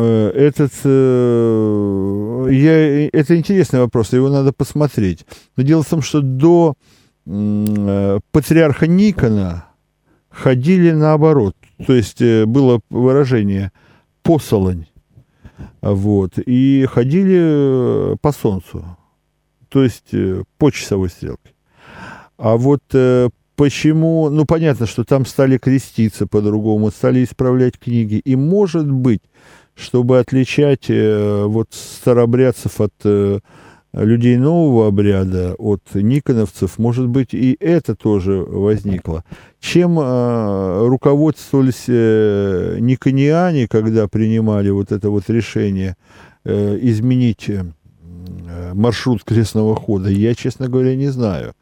[0.00, 5.24] этот, э, я, это интересный вопрос, его надо посмотреть.
[5.56, 6.74] Но дело в том, что до
[7.26, 9.66] э, патриарха Никона
[10.28, 11.56] ходили наоборот.
[11.86, 13.72] То есть было выражение
[14.22, 14.86] «посолонь».
[15.80, 18.84] Вот, и ходили по солнцу,
[19.68, 20.10] то есть
[20.58, 21.54] по часовой стрелке.
[22.36, 22.82] А вот
[23.56, 29.22] почему, ну понятно, что там стали креститься по-другому, стали исправлять книги, и может быть,
[29.76, 33.40] чтобы отличать э, вот старобрядцев от э,
[33.92, 39.24] людей нового обряда, от никоновцев, может быть, и это тоже возникло.
[39.60, 45.96] Чем э, руководствовались э, никониане, когда принимали вот это вот решение
[46.44, 47.64] э, изменить э,
[48.72, 51.52] маршрут крестного хода, я, честно говоря, не знаю.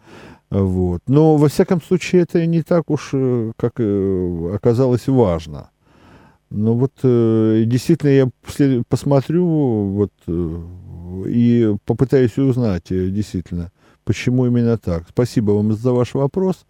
[0.50, 1.02] Вот.
[1.08, 5.70] Но, во всяком случае, это не так уж, э, как э, оказалось, важно.
[6.56, 8.30] Ну вот э, действительно я
[8.88, 10.62] посмотрю вот э,
[11.26, 13.72] и попытаюсь узнать э, действительно,
[14.04, 15.04] почему именно так.
[15.08, 16.64] Спасибо вам за ваш вопрос.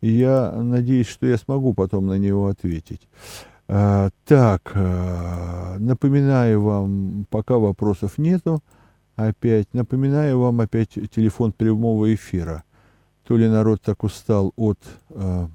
[0.00, 3.08] Я надеюсь, что я смогу потом на него ответить.
[3.66, 8.62] А, так, напоминаю вам, пока вопросов нету,
[9.16, 12.62] опять, напоминаю вам опять телефон прямого эфира.
[13.26, 14.78] То ли народ так устал от
[15.10, 15.48] а,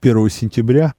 [0.00, 0.94] 1 сентября,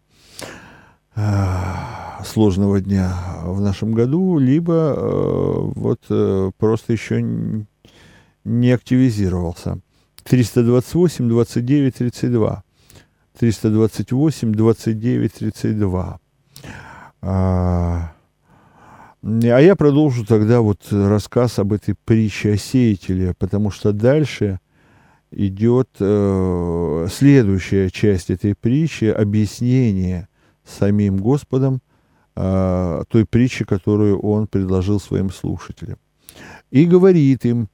[2.25, 7.21] сложного дня в нашем году, либо э, вот э, просто еще
[8.43, 9.79] не активизировался.
[10.23, 12.63] 328 29 32.
[13.37, 16.19] 328 29 32.
[17.21, 18.11] А,
[19.21, 24.59] а я продолжу тогда вот рассказ об этой притче о сеятеле, потому что дальше
[25.31, 30.27] идет э, следующая часть этой притчи, объяснение–
[30.65, 31.81] самим Господом
[32.35, 35.97] э, той притчи, которую он предложил своим слушателям.
[36.71, 37.69] И говорит им,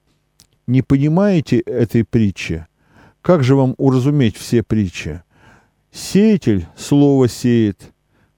[0.67, 2.65] не понимаете этой притчи?
[3.21, 5.21] Как же вам уразуметь все притчи?
[5.91, 7.91] Сеятель слово сеет,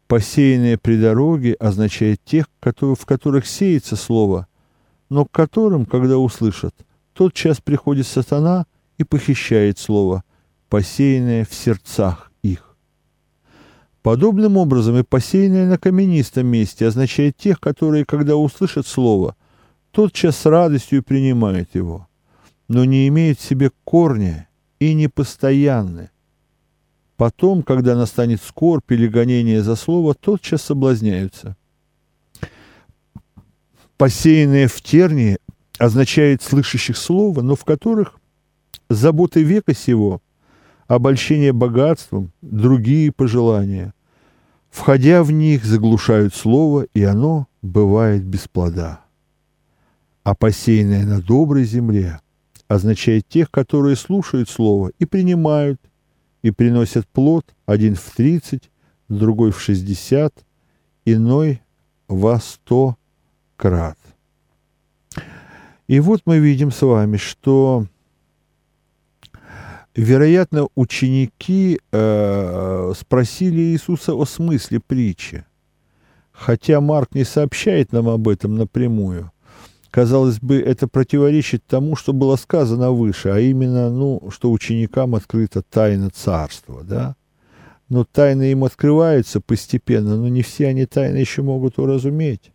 [0.07, 4.47] посеянное при дороге означает тех, которые, в которых сеется слово,
[5.09, 6.73] но к которым, когда услышат,
[7.13, 8.65] тот час приходит сатана
[8.97, 10.23] и похищает слово,
[10.69, 12.30] посеянное в сердцах
[14.01, 19.35] Подобным образом и посеянное на каменистом месте означает тех, которые, когда услышат слово,
[19.91, 22.07] тотчас с радостью принимают его,
[22.67, 26.09] но не имеют в себе корня и непостоянны.
[27.15, 31.55] Потом, когда настанет скорбь или гонение за слово, тотчас соблазняются.
[33.97, 35.37] Посеянное в тернии
[35.77, 38.19] означает слышащих слово, но в которых
[38.89, 40.23] заботы века сего–
[40.95, 43.93] обольщение богатством, другие пожелания.
[44.69, 48.99] Входя в них, заглушают слово, и оно бывает без плода.
[50.23, 52.19] А посеянное на доброй земле
[52.67, 55.79] означает тех, которые слушают слово и принимают,
[56.41, 58.69] и приносят плод, один в тридцать,
[59.07, 60.33] другой в шестьдесят,
[61.05, 61.61] иной
[62.09, 62.97] во сто
[63.55, 63.97] крат.
[65.87, 67.87] И вот мы видим с вами, что
[69.95, 75.45] вероятно, ученики э, спросили Иисуса о смысле притчи.
[76.31, 79.31] Хотя Марк не сообщает нам об этом напрямую.
[79.91, 85.61] Казалось бы, это противоречит тому, что было сказано выше, а именно, ну, что ученикам открыта
[85.61, 87.15] тайна царства, да?
[87.89, 92.53] Но тайны им открываются постепенно, но не все они тайны еще могут уразуметь.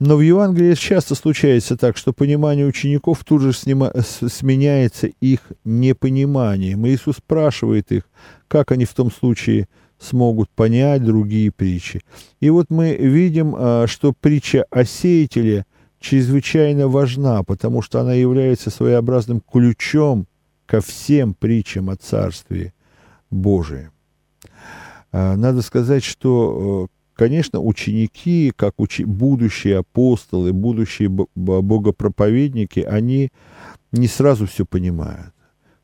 [0.00, 6.86] Но в Евангелии часто случается так, что понимание учеников тут же снима, сменяется их непониманием.
[6.88, 8.08] Иисус спрашивает их,
[8.48, 12.00] как они в том случае смогут понять другие притчи.
[12.40, 15.66] И вот мы видим, а, что притча о сеятеле
[16.00, 20.26] чрезвычайно важна, потому что она является своеобразным ключом
[20.64, 22.72] ко всем притчам о Царстве
[23.30, 23.90] Божием.
[25.12, 33.28] А, надо сказать, что э, Конечно, ученики, как учи, будущие апостолы, будущие богопроповедники, они
[33.92, 35.34] не сразу все понимают.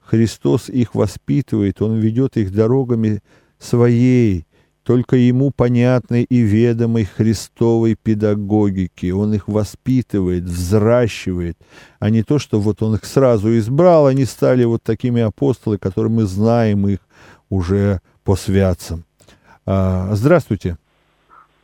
[0.00, 3.20] Христос их воспитывает, Он ведет их дорогами
[3.58, 4.46] своей,
[4.82, 9.10] только ему понятной и ведомой Христовой педагогики.
[9.10, 11.58] Он их воспитывает, взращивает,
[11.98, 16.10] а не то, что вот он их сразу избрал, они стали вот такими апостолы, которые
[16.10, 17.00] мы знаем их
[17.50, 19.04] уже по святцам.
[19.66, 20.78] А, здравствуйте.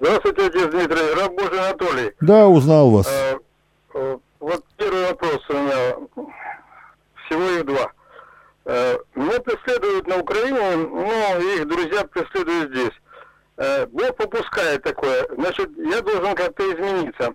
[0.03, 2.13] Здравствуйте, отец Дмитрий, раб Божий Анатолий.
[2.21, 3.07] Да, узнал вас.
[3.07, 5.97] А, вот первый вопрос у меня,
[7.25, 7.93] всего их два.
[8.65, 13.01] А, меня преследуют на Украине, но их друзья преследуют здесь.
[13.59, 15.25] Э, Бог попускает такое.
[15.39, 17.35] Значит, я должен как-то измениться.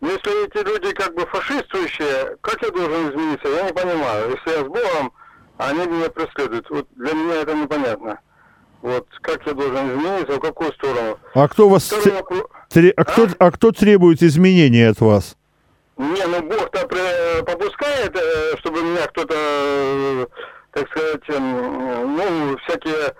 [0.00, 4.30] Но если эти люди как бы фашистующие, как я должен измениться, я не понимаю.
[4.30, 5.12] Если я с Богом,
[5.56, 6.70] они меня преследуют.
[6.70, 8.20] Вот для меня это непонятно.
[8.84, 11.18] Вот как я должен измениться, в какую сторону.
[11.34, 12.42] А кто вас Второй вопрос...
[12.68, 12.90] тре...
[12.90, 13.04] а?
[13.04, 13.28] Кто...
[13.38, 15.36] а кто требует изменения от вас?
[15.96, 16.86] Не, ну Бог-то
[17.46, 20.26] попускает, э, чтобы меня кто-то, э,
[20.72, 23.14] так сказать, эм, ну, всякие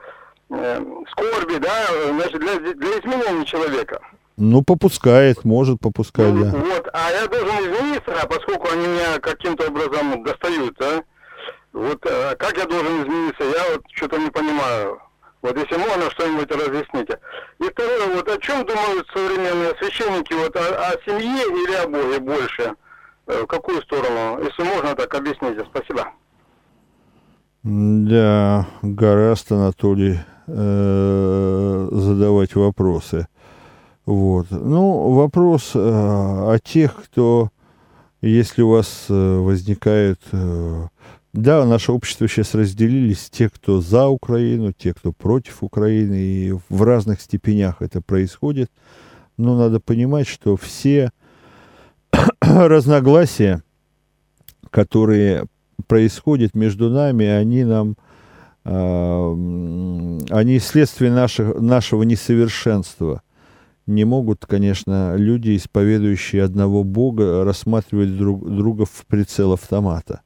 [0.51, 4.01] Э, скорби, да, значит, для, для изменения человека.
[4.37, 6.59] Ну, попускает, может попускать, ну, да.
[6.59, 11.03] Вот, а я должен измениться, поскольку они меня каким-то образом достают, да?
[11.73, 15.01] Вот а как я должен измениться, я вот что-то не понимаю.
[15.45, 17.19] Вот если можно, что-нибудь разъясните.
[17.59, 22.19] И второе, вот о чем думают современные священники, вот о, о семье или о Боге
[22.19, 22.73] больше?
[23.27, 24.43] Э, в какую сторону?
[24.43, 25.63] Если можно, так объясните.
[25.67, 26.07] Спасибо.
[27.63, 33.29] Да, гораст, Анатолий э, задавать вопросы.
[34.07, 34.47] Вот.
[34.51, 37.51] Ну, вопрос э, о тех, кто,
[38.23, 40.21] если у вас э, возникает...
[41.35, 46.83] да, наше общество сейчас разделились, те, кто за Украину, те, кто против Украины, и в
[46.83, 48.71] разных степенях это происходит.
[49.37, 51.11] Но надо понимать, что все
[52.41, 53.65] разногласия,
[54.71, 55.47] которые
[55.89, 57.97] происходят между нами, они нам
[58.65, 63.23] они следствие наших, нашего несовершенства.
[63.87, 70.23] Не могут, конечно, люди, исповедующие одного Бога, рассматривать друг друга в прицел автомата.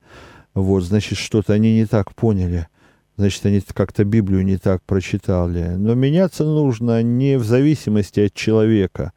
[0.63, 2.69] Вот, значит, что-то они не так поняли.
[3.17, 5.75] Значит, они как-то Библию не так прочитали.
[5.77, 9.13] Но меняться нужно не в зависимости от человека,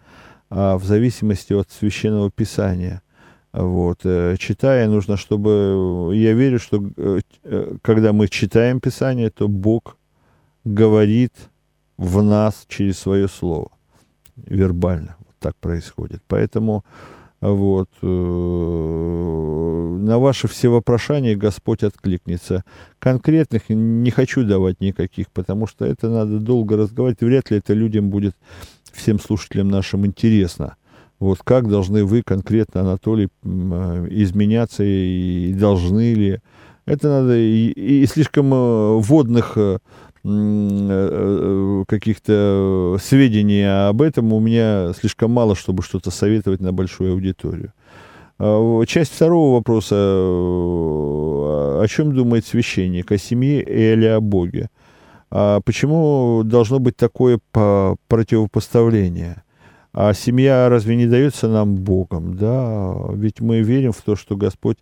[0.49, 3.01] а в зависимости от священного писания–
[3.53, 3.99] вот.
[4.05, 6.11] Э, читая, нужно, чтобы...
[6.13, 9.97] Я верю, что э, э, когда мы читаем Писание, то Бог
[10.63, 11.33] говорит
[11.97, 13.71] в нас через свое слово.
[14.37, 15.15] Вербально.
[15.19, 16.23] Вот так происходит.
[16.27, 16.85] Поэтому
[17.41, 17.89] вот,
[20.01, 22.63] на ваши все вопрошания Господь откликнется.
[22.99, 27.21] Конкретных не хочу давать никаких, потому что это надо долго разговаривать.
[27.21, 28.35] Вряд ли это людям будет,
[28.93, 30.75] всем слушателям нашим интересно.
[31.19, 36.39] Вот как должны вы конкретно, Анатолий, э, изменяться и должны ли?
[36.87, 39.77] Это надо и, и слишком э, водных э,
[41.87, 47.73] каких-то сведений об этом у меня слишком мало, чтобы что-то советовать на большую аудиторию.
[48.37, 49.95] А, часть второго вопроса.
[49.95, 53.11] О чем думает священник?
[53.11, 54.69] О семье или о Боге?
[55.29, 59.43] А почему должно быть такое противопоставление?
[59.93, 62.35] А семья разве не дается нам Богом?
[62.37, 64.77] Да, ведь мы верим в то, что Господь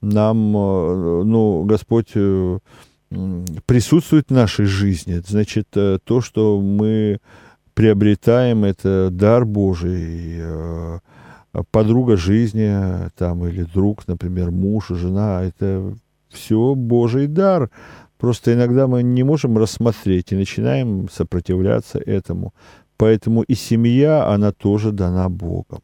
[0.00, 2.58] нам, э, ну, Господь э,
[3.66, 5.20] присутствует в нашей жизни.
[5.26, 7.18] Значит, э, то, что мы
[7.74, 10.42] приобретаем, это дар Божий,
[11.70, 15.94] подруга жизни, там, или друг, например, муж, жена, это
[16.28, 17.70] все Божий дар.
[18.18, 22.52] Просто иногда мы не можем рассмотреть и начинаем сопротивляться этому.
[22.98, 25.80] Поэтому и семья, она тоже дана Богом.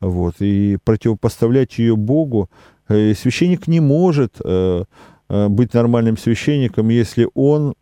[0.00, 0.34] Вот.
[0.40, 2.50] И противопоставлять ее Богу
[2.88, 4.84] э, священник не может э, э,
[5.28, 7.74] быть нормальным священником, если он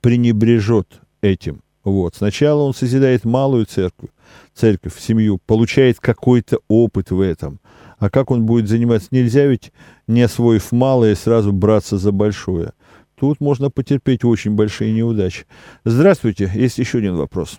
[0.00, 1.62] пренебрежет этим.
[1.84, 2.16] Вот.
[2.16, 4.10] Сначала он созидает малую церковь,
[4.54, 7.60] церковь, семью, получает какой-то опыт в этом.
[7.98, 9.08] А как он будет заниматься?
[9.10, 9.72] Нельзя ведь,
[10.06, 12.72] не освоив малое, сразу браться за большое.
[13.14, 15.46] Тут можно потерпеть очень большие неудачи.
[15.84, 17.58] Здравствуйте, есть еще один вопрос.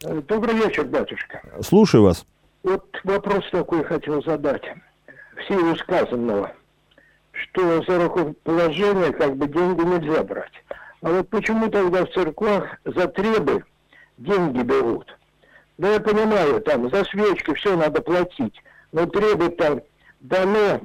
[0.00, 1.42] Добрый вечер, батюшка.
[1.60, 2.24] Слушаю вас.
[2.62, 4.62] Вот вопрос такой хотел задать.
[5.36, 6.52] В силу сказанного,
[7.38, 10.52] что за рукоположение как бы деньги нельзя брать.
[11.02, 13.64] А вот почему тогда в церквах за требы
[14.16, 15.06] деньги берут?
[15.78, 18.62] Да я понимаю, там за свечки все надо платить,
[18.92, 19.80] но требы там
[20.20, 20.80] дано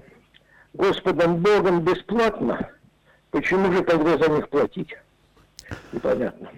[0.73, 2.69] Господом Богом бесплатно–
[3.33, 4.95] Почему же тогда за них платить?
[5.91, 6.49] Непонятно.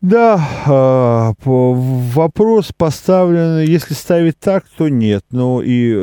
[0.00, 5.24] Да, э, вопрос поставлен, если ставить так, то нет.
[5.30, 5.96] Но и э,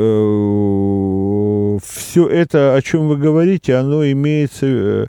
[1.84, 5.06] все это, о чем вы говорите, оно имеется э,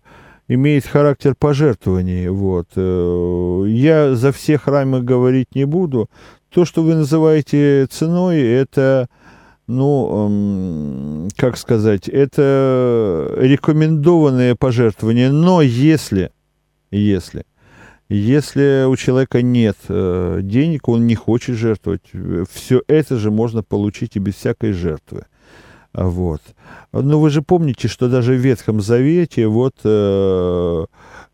[0.49, 2.29] имеет характер пожертвований.
[2.29, 2.69] Вот.
[2.75, 6.11] Э, я за все храмы говорить не буду.
[6.51, 9.09] То, что вы называете ценой, это,
[9.69, 15.31] ну, как сказать, это рекомендованные пожертвования.
[15.31, 16.33] Но если,
[16.91, 17.45] если,
[18.09, 22.03] если у человека нет э, денег, он не хочет жертвовать,
[22.51, 25.27] все это же можно получить и без всякой жертвы.
[25.93, 26.41] Вот.
[26.93, 30.85] Но вы же помните, что даже в Ветхом Завете вот э,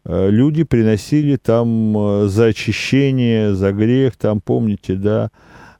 [0.04, 5.30] э, люди приносили там э, за очищение, за грех, там, помните, да,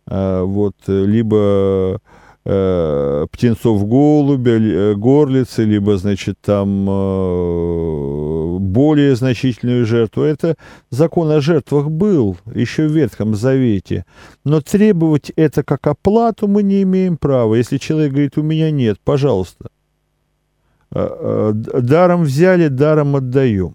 [0.09, 2.01] э, вот, либо
[2.45, 10.23] э, птенцов голубя, э, горлицы, либо, значит, там э, более значительную жертву.
[10.23, 10.57] Это
[10.91, 14.05] закон о жертвах был еще в Ветхом Завете.
[14.45, 17.55] Но требовать это как оплату мы не имеем права.
[17.55, 19.69] Если человек говорит, у меня нет, пожалуйста.
[20.93, 23.75] Э, даром взяли, даром отдаем.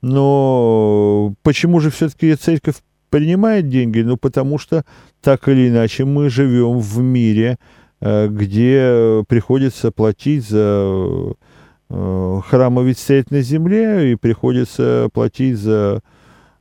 [0.00, 2.76] Но почему же все-таки церковь
[3.10, 4.00] принимает деньги?
[4.00, 4.84] Ну, потому что
[5.20, 7.58] так или иначе мы живем в мире,
[8.04, 11.34] Э, где приходится платить за
[12.46, 16.00] храмы ведь стоят на земле, и приходится платить за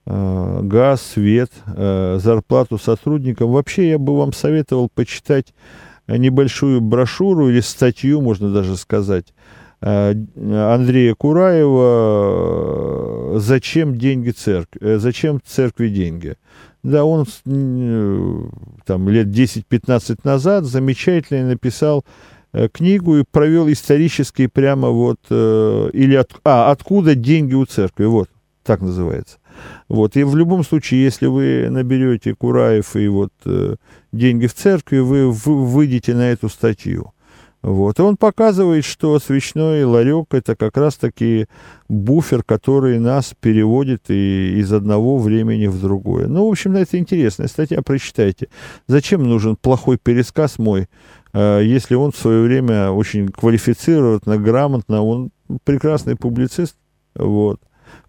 [0.05, 3.51] э, газ, свет, зарплату сотрудникам.
[3.51, 5.53] Вообще я бы вам советовал почитать
[6.07, 9.33] небольшую брошюру или статью, можно даже сказать,
[9.81, 11.79] Андрея Кураева
[13.39, 14.97] «Зачем деньги церкви?
[14.97, 16.35] Зачем церкви деньги?»
[16.83, 17.25] Да, он
[18.85, 22.09] там лет 10-15 назад замечательно написал э,
[22.73, 28.29] книгу и провел исторический прямо вот, э, или от, а, откуда деньги у церкви, вот,
[28.63, 29.37] так называется.
[29.89, 33.75] Вот, и в любом случае, если вы наберете Кураев и вот э,
[34.11, 37.13] деньги в церкви, вы, вы выйдете на эту статью.
[37.61, 37.99] Вот.
[37.99, 41.45] И он показывает, что свечной ларек– это как раз-таки
[41.89, 46.27] буфер, который нас переводит и из одного времени в другое.
[46.27, 48.47] Ну, в общем, это интересная статья, прочитайте.
[48.87, 50.85] Зачем нужен плохой пересказ мой, э,
[51.33, 55.31] если он в свое время очень квалифицированно, грамотно, он
[55.63, 56.75] прекрасный публицист,
[57.15, 57.59] вот,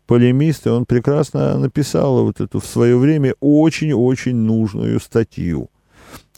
[0.06, 5.70] полемист, и он прекрасно написал вот эту в свое время очень-очень нужную статью.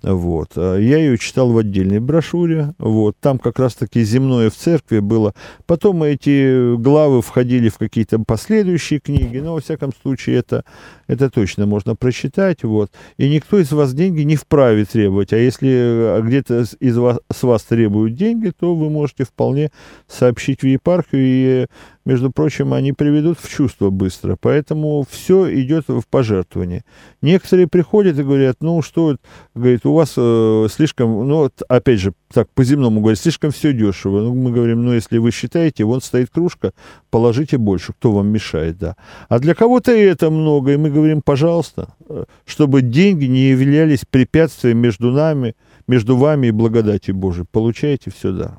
[0.05, 0.51] Вот.
[0.57, 2.75] А я ее читал в отдельной брошюре.
[2.79, 3.17] Вот.
[3.21, 5.33] Там как раз-таки земное в церкви было.
[5.67, 9.39] Потом эти главы входили в какие-то последующие книги.
[9.39, 10.65] Но, во всяком случае, это,
[11.07, 12.63] это точно можно прочитать.
[12.65, 12.91] Вот.
[13.17, 15.33] И никто из вас деньги не вправе требовать.
[15.33, 19.71] А если а где-то из вас, с вас требуют деньги, то вы можете вполне
[20.09, 21.67] сообщить в епархию и
[22.05, 24.37] между прочим, они приведут в чувство быстро.
[24.39, 26.85] Поэтому все идет в пожертвование.
[27.23, 29.17] Некоторые приходят и говорят, ну что,
[29.55, 34.21] говорит, у вас э, слишком, ну опять же, так по-земному говорят, слишком все дешево.
[34.21, 36.73] Ну, мы говорим, ну если вы считаете, вон стоит кружка,
[37.11, 38.97] положите больше, кто вам мешает, да.
[39.29, 44.79] А для кого-то это много, и мы говорим, пожалуйста, э, чтобы деньги не являлись препятствием
[44.79, 45.55] между нами,
[45.87, 47.47] между вами и благодатью Божией.
[47.51, 48.59] Получаете все, да.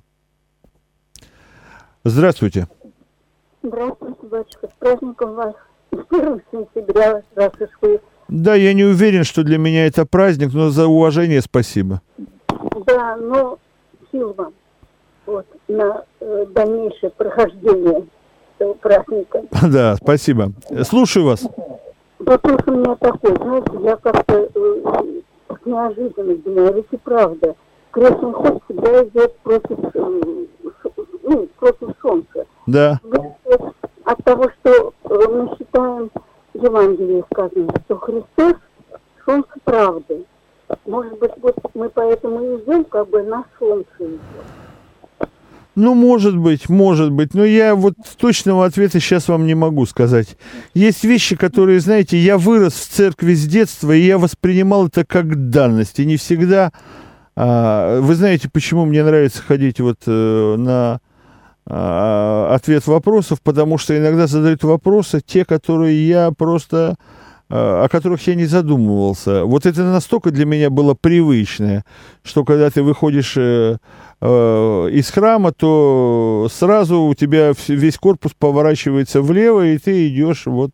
[2.03, 2.67] Здравствуйте.
[3.63, 4.67] Здравствуйте, батюшка.
[4.67, 5.55] С праздником вас.
[5.91, 11.41] 1 сентября, уж Да, я не уверен, что для меня это праздник, но за уважение
[11.41, 12.01] спасибо.
[12.85, 13.57] Да, но
[14.11, 14.53] сил вам
[15.25, 18.05] вот, на э, дальнейшее прохождение
[18.57, 19.41] этого праздника.
[19.67, 20.51] Да, спасибо.
[20.83, 21.47] Слушаю вас.
[22.25, 25.21] Вопрос у меня такой, знаете, я как-то э,
[25.65, 27.55] неожиданно думаю, ведь и правда,
[27.91, 30.21] крестный ход всегда идет против, э,
[31.23, 32.45] ну, против солнца.
[32.65, 32.99] Да.
[34.05, 36.09] От того, что э, мы считаем,
[36.53, 38.55] в Евангелии сказано, что Христос–
[39.25, 40.25] солнце правды.
[40.85, 44.19] Может быть, вот мы поэтому и идем, как бы на солнце идем.
[45.75, 47.33] Ну, может быть, может быть.
[47.33, 50.37] Но я вот точного ответа сейчас вам не могу сказать.
[50.73, 55.49] Есть вещи, которые, знаете, я вырос в церкви с детства, и я воспринимал это как
[55.49, 55.99] данность.
[55.99, 56.71] И не всегда...
[57.35, 61.01] А, вы знаете, почему мне нравится ходить вот э, на
[61.67, 66.95] а, ответ вопросов, потому что иногда задают вопросы те, которые я просто
[67.47, 69.45] а, о которых я не задумывался.
[69.45, 71.85] Вот это настолько для меня было привычное,
[72.23, 73.77] что когда ты выходишь э,
[74.25, 80.71] из храма, то сразу у тебя весь корпус поворачивается влево, и ты идешь вот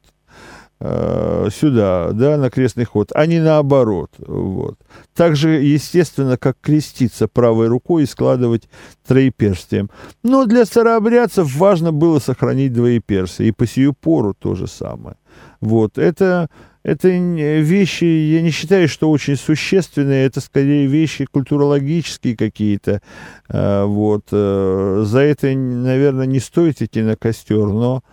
[0.83, 4.09] Э, сюда, да, на крестный ход, а не наоборот.
[4.17, 4.79] Вот.
[5.13, 8.67] Так же, естественно, как креститься правой рукой и складывать
[9.05, 9.91] троеперстием.
[10.23, 15.17] Но для старообрядцев важно было сохранить двоеперстие, и по сию пору то же самое.
[15.61, 15.97] Вот.
[15.99, 16.49] Это,
[16.83, 23.01] это вещи, я не считаю, что очень существенные, это скорее вещи культурологические какие-то.
[23.47, 24.25] Э, вот.
[24.31, 28.03] Э, за это, наверное, не стоит идти на костер, но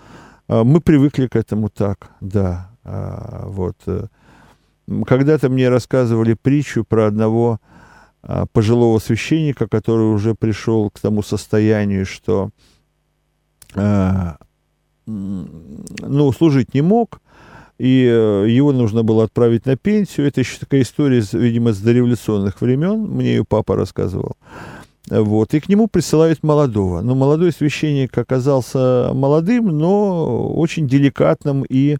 [0.48, 2.70] Мы привыкли к этому так, да.
[2.84, 3.76] Вот.
[5.06, 7.60] Когда-то мне рассказывали притчу про одного
[8.52, 12.50] пожилого священника, который уже пришел к тому состоянию, что
[15.06, 17.20] ну, служить не мог,
[17.78, 20.26] и э, его нужно было отправить на пенсию.
[20.26, 24.36] Это еще такая история, видимо, с дореволюционных времен, мне ее папа рассказывал.
[25.10, 27.00] Вот, и к нему присылают молодого.
[27.00, 31.96] Но молодой священник оказался молодым, но очень деликатным и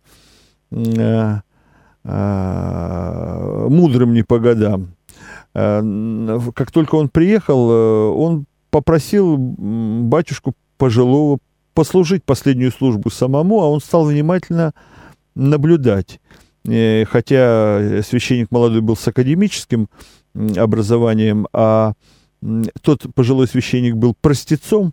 [0.70, 1.34] э,
[2.04, 4.88] э, мудрым не по годам.
[5.54, 11.38] Э, как только он приехал, э, он попросил батюшку пожилого
[11.72, 14.74] послужить последнюю службу самому, а он стал внимательно
[15.38, 16.20] наблюдать.
[16.66, 19.88] Э, хотя священник молодой был с академическим
[20.56, 21.94] образованием, а
[22.82, 24.92] тот пожилой священник был простецом,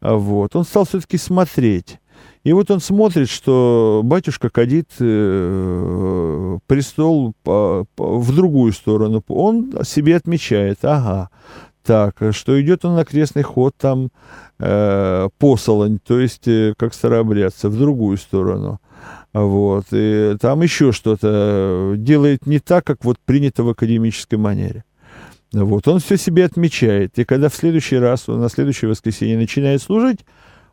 [0.00, 1.98] а вот, он стал все-таки смотреть.
[2.42, 9.22] И вот он смотрит, что батюшка кадит э, престол в другую сторону.
[9.28, 11.28] Он себе отмечает, ага,
[11.84, 14.08] так, что идет он на крестный ход там
[14.58, 18.80] э, посолонь, то есть э, как старообрядцы, в другую сторону.
[19.32, 24.84] Вот, и там еще что-то делает не так, как вот принято в академической манере.
[25.52, 27.18] Вот, он все себе отмечает.
[27.18, 30.20] И когда в следующий раз, он на следующее воскресенье начинает служить,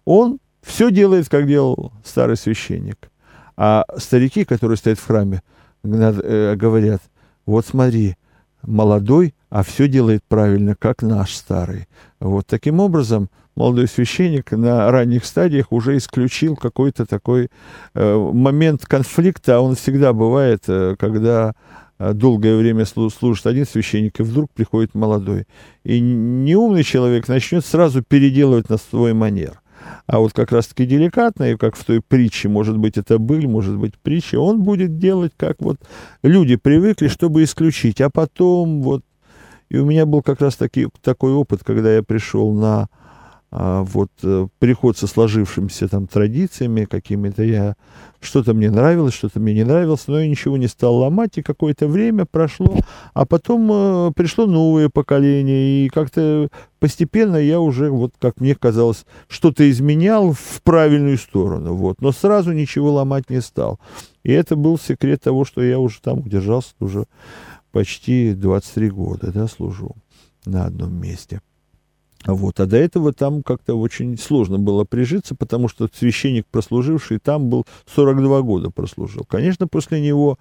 [0.06, 3.12] он все делает, как делал старый священник.
[3.56, 5.42] А старики, которые стоят в храме,
[5.84, 7.02] э, говорят,
[7.46, 8.16] вот смотри,
[8.62, 11.88] молодой, а все делает правильно, как наш старый.
[12.20, 17.50] Вот таким образом молодой священник на ранних стадиях уже исключил какой-то такой
[17.96, 21.54] э, момент конфликта, а он всегда бывает, э, когда
[21.98, 25.46] э, долгое время служит один священник, и вдруг приходит молодой.
[25.84, 29.60] И неумный человек начнет сразу переделывать на свой манер.
[30.06, 33.76] А вот как раз-таки деликатно, и как в той притче, может быть, это быль, может
[33.76, 35.78] быть, притча, он будет делать, как вот
[36.22, 38.02] люди привыкли, чтобы исключить.
[38.02, 39.04] А потом вот...
[39.70, 42.88] И у меня был как раз таки, такой опыт, когда я пришел на
[43.50, 47.44] вот э, приход со сложившимися там традициями какими-то.
[47.44, 47.76] Я
[48.20, 51.88] что-то мне нравилось, что-то мне не нравилось, но я ничего не стал ломать, и какое-то
[51.88, 52.78] время прошло,
[53.14, 59.06] а потом э, пришло новое поколение, и как-то постепенно я уже, вот как мне казалось,
[59.28, 63.80] что-то изменял в правильную сторону, вот, но сразу ничего ломать не стал.
[64.24, 67.06] И это был секрет того, что я уже там удержался уже
[67.72, 69.96] почти 23 года, да, служу
[70.46, 71.40] на одном месте.
[72.26, 72.60] Вот.
[72.60, 77.66] А до этого там как-то очень сложно было прижиться, потому что священник, прослуживший там, был
[77.94, 79.24] 42 года прослужил.
[79.24, 80.38] Конечно, после него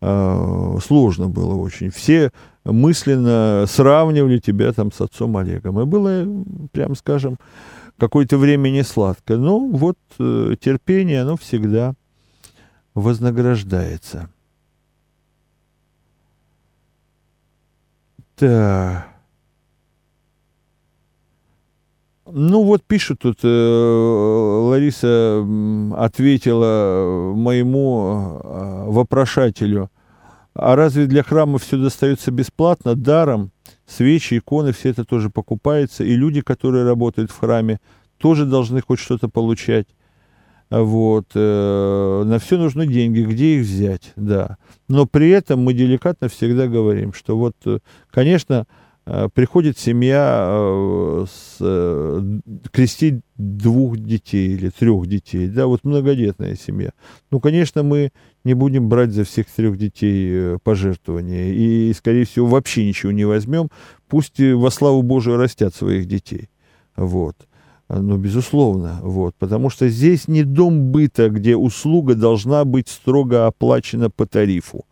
[0.00, 1.90] э, сложно было очень.
[1.90, 2.32] Все
[2.64, 5.80] мысленно сравнивали тебя там с отцом Олегом.
[5.80, 6.26] И было,
[6.72, 7.38] прям скажем,
[7.98, 9.36] какое-то время не сладко.
[9.36, 11.94] Но вот э, терпение, оно всегда
[12.94, 14.28] вознаграждается.
[18.36, 19.09] Так.
[22.32, 25.44] Ну вот пишет тут, э, Лариса
[25.96, 29.90] ответила моему э, вопрошателю,
[30.54, 33.50] а разве для храма все достается бесплатно, даром?
[33.86, 37.80] Свечи, иконы, все это тоже покупается, и люди, которые работают в храме,
[38.18, 39.86] тоже должны хоть что-то получать.
[40.70, 41.26] Вот.
[41.34, 44.56] Э, на все нужны деньги, где их взять, да.
[44.88, 48.66] Но при этом мы деликатно всегда говорим, что вот, э, конечно,
[49.34, 52.40] приходит семья э, с, э,
[52.70, 56.90] крестить двух детей или трех детей, да, вот многодетная семья.
[57.30, 58.12] Ну, конечно, мы
[58.44, 63.70] не будем брать за всех трех детей пожертвования и, скорее всего, вообще ничего не возьмем.
[64.08, 66.48] Пусть во славу Божию растят своих детей.
[66.96, 67.36] Вот.
[67.88, 74.10] Ну, безусловно, вот, потому что здесь не дом быта, где услуга должна быть строго оплачена
[74.10, 74.84] по тарифу.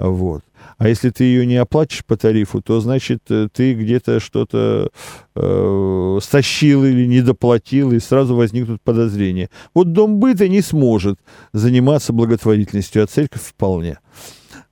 [0.00, 0.42] Вот.
[0.78, 4.88] А если ты ее не оплатишь по тарифу, то значит э, ты где-то что-то
[5.34, 9.50] э, стащил или недоплатил, и сразу возникнут подозрения.
[9.74, 11.18] Вот дом быта не сможет
[11.52, 13.98] заниматься благотворительностью, а церковь вполне.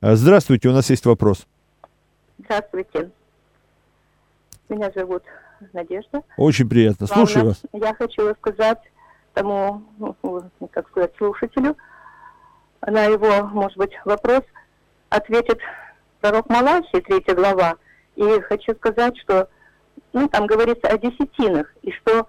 [0.00, 1.46] А, здравствуйте, у нас есть вопрос.
[2.38, 3.10] Здравствуйте.
[4.70, 5.24] Меня зовут
[5.74, 6.22] Надежда.
[6.38, 7.06] Очень приятно.
[7.06, 7.60] Главное, Слушаю вас.
[7.74, 8.78] Я хочу сказать
[9.34, 10.16] тому, ну,
[10.70, 11.76] как сказать, слушателю
[12.86, 14.42] на его, может быть, вопрос
[15.08, 15.58] ответит
[16.20, 17.76] пророк Малахий, третья глава,
[18.16, 19.48] и хочу сказать, что
[20.12, 22.26] ну, там говорится о десятинах, и что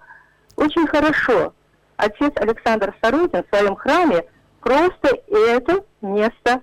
[0.56, 1.52] очень хорошо
[2.00, 4.24] отец Александр Сорокин в своем храме
[4.60, 6.62] просто это место,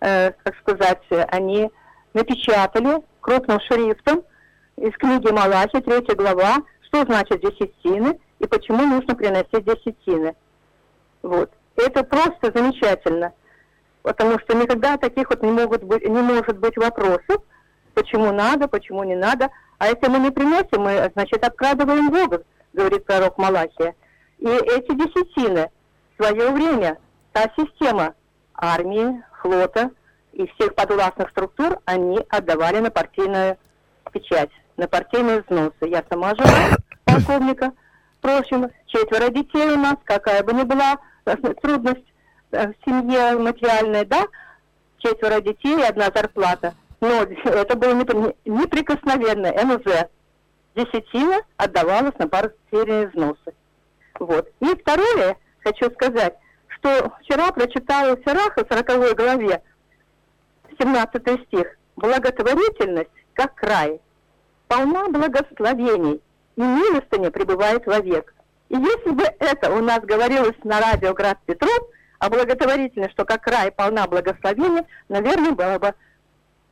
[0.00, 1.70] э, как сказать, они
[2.14, 4.22] напечатали крупным шрифтом
[4.76, 10.34] из книги Малахи, третья глава, что значит десятины и почему нужно приносить десятины.
[11.22, 11.50] Вот.
[11.76, 13.32] Это просто замечательно,
[14.08, 17.42] потому что никогда таких вот не, могут быть, не может быть вопросов,
[17.92, 19.50] почему надо, почему не надо.
[19.76, 22.42] А если мы не приносим, мы, значит, обкрадываем Бога,
[22.72, 23.94] говорит пророк Малахия.
[24.38, 25.68] И эти десятины
[26.16, 26.96] в свое время,
[27.32, 28.14] та система
[28.54, 29.90] армии, флота
[30.32, 33.58] и всех подвластных структур, они отдавали на партийную
[34.10, 35.74] печать, на партийные взносы.
[35.82, 37.72] Я сама жила полковника.
[38.20, 40.96] Впрочем, четверо детей у нас, какая бы ни была
[41.26, 42.07] э, трудность
[42.50, 44.26] в семье материальная, да,
[44.98, 46.74] четверо детей и одна зарплата.
[47.00, 50.08] Но это было неприкосновенно, МЗ.
[50.74, 53.54] Десятина отдавалась на партийные взносы.
[54.18, 54.48] Вот.
[54.60, 56.36] И второе, хочу сказать,
[56.68, 59.62] что вчера прочитала в Сираха, 40 главе,
[60.78, 61.76] 17 стих.
[61.96, 64.00] «Благотворительность, как край,
[64.68, 66.20] полна благословений,
[66.54, 68.34] и милостыня пребывает вовек».
[68.68, 71.88] И если бы это у нас говорилось на радио «Град Петров»,
[72.18, 75.94] а благотворительность, что как край полна благословений, наверное, было бы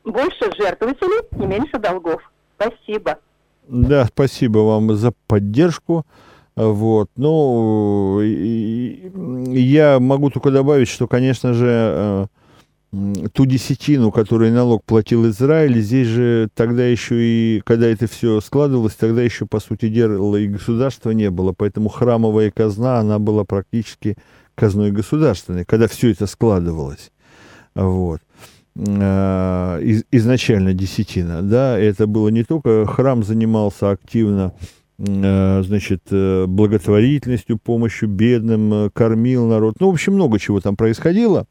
[0.05, 2.23] больше жертвователей и меньше долгов.
[2.57, 3.19] Спасибо.
[3.69, 6.07] Да, спасибо вам за поддержку.
[6.55, 7.11] Вот.
[7.17, 12.27] Ну, я могу только добавить, что, конечно же, э,
[13.35, 18.95] ту десятину, которую налог платил Израиль, здесь же тогда еще и, когда это все складывалось,
[18.95, 24.17] тогда еще, по сути дела, и государства не было, поэтому храмовая казна, она была практически
[24.57, 27.13] казной государственной, когда все это складывалось.
[27.77, 28.21] Вот.
[28.75, 29.81] Э,
[30.11, 34.53] изначально десятина, да, это было не только храм занимался активно
[34.99, 39.77] Э, значит, э, благотворительностью, помощью бедным, кормил народ.
[39.79, 41.47] Ну, в общем, много чего там происходило.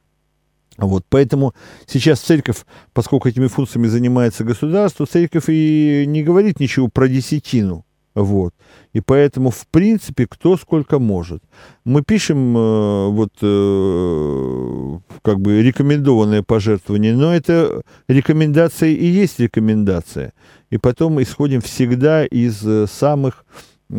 [0.78, 1.54] Вот, поэтому
[1.86, 7.85] сейчас церковь, поскольку этими функциями занимается государство, церковь и не говорит ничего про десятину.
[8.16, 8.54] Вот.
[8.94, 11.44] И поэтому, в принципе, кто сколько может.
[11.84, 20.32] Мы пишем э, вот э, как бы рекомендованное пожертвование, но это рекомендация и есть рекомендация.
[20.70, 23.46] И потом исходим всегда из э, самых
[23.90, 23.96] э,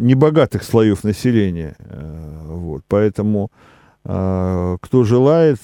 [0.00, 1.76] небогатых слоев населения.
[1.78, 2.84] Э, вот.
[2.88, 3.50] Поэтому
[4.06, 5.60] э, кто желает,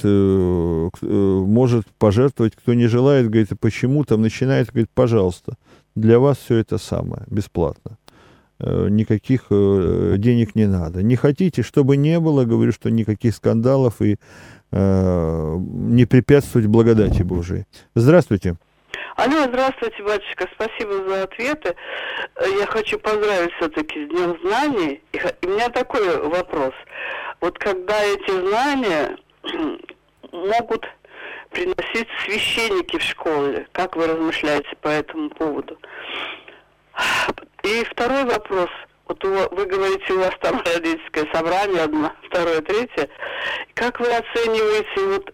[1.00, 5.54] может пожертвовать, кто не желает, говорит, а почему там начинает, говорит, пожалуйста
[5.94, 7.98] для вас все это самое, бесплатно.
[8.60, 11.02] Э, никаких э, денег не надо.
[11.02, 14.16] Не хотите, чтобы не было, говорю, что никаких скандалов и
[14.70, 17.64] э, не препятствовать благодати Божией.
[17.94, 18.56] Здравствуйте.
[19.16, 21.74] Алло, здравствуйте, батюшка, спасибо за ответы.
[22.58, 25.02] Я хочу поздравить все-таки с Днем Знаний.
[25.12, 26.72] И у меня такой вопрос.
[27.40, 29.16] Вот когда эти знания
[30.32, 30.84] могут
[31.54, 33.66] приносить священники в школе.
[33.72, 35.78] Как вы размышляете по этому поводу?
[37.62, 38.68] И второй вопрос.
[39.06, 43.08] Вот вы говорите, у вас там родительское собрание, одно, второе, третье.
[43.74, 45.32] Как вы оцениваете вот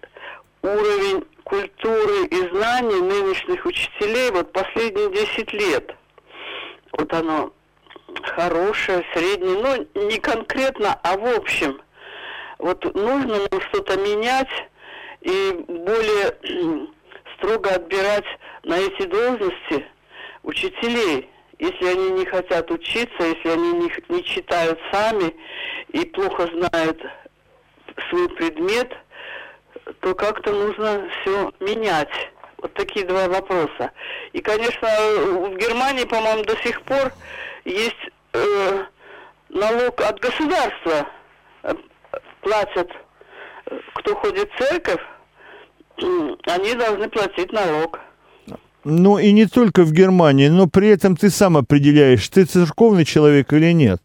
[0.63, 5.95] уровень культуры и знаний нынешних учителей вот последние 10 лет?
[6.93, 7.53] Вот оно
[8.23, 11.81] хорошее, среднее, ну, не конкретно, а в общем.
[12.59, 14.49] Вот нужно нам что-то менять,
[15.21, 16.89] и более
[17.37, 18.25] строго отбирать
[18.65, 19.87] на эти должности
[20.43, 25.35] учителей, если они не хотят учиться, если они не, не читают сами
[25.89, 27.01] и плохо знают
[28.09, 28.93] свой предмет,
[30.01, 32.31] то как-то нужно все менять.
[32.59, 33.91] Вот такие два вопроса.
[34.33, 37.13] И, конечно, в Германии, по-моему, до сих пор
[37.65, 37.97] есть
[38.33, 38.85] э,
[39.49, 41.07] налог от государства.
[41.63, 41.75] Э,
[42.43, 42.91] платят
[43.95, 45.01] кто ходит в церковь,
[46.47, 47.99] они должны платить налог.
[48.85, 53.53] Ну и не только в Германии, но при этом ты сам определяешь, ты церковный человек
[53.53, 54.01] или нет.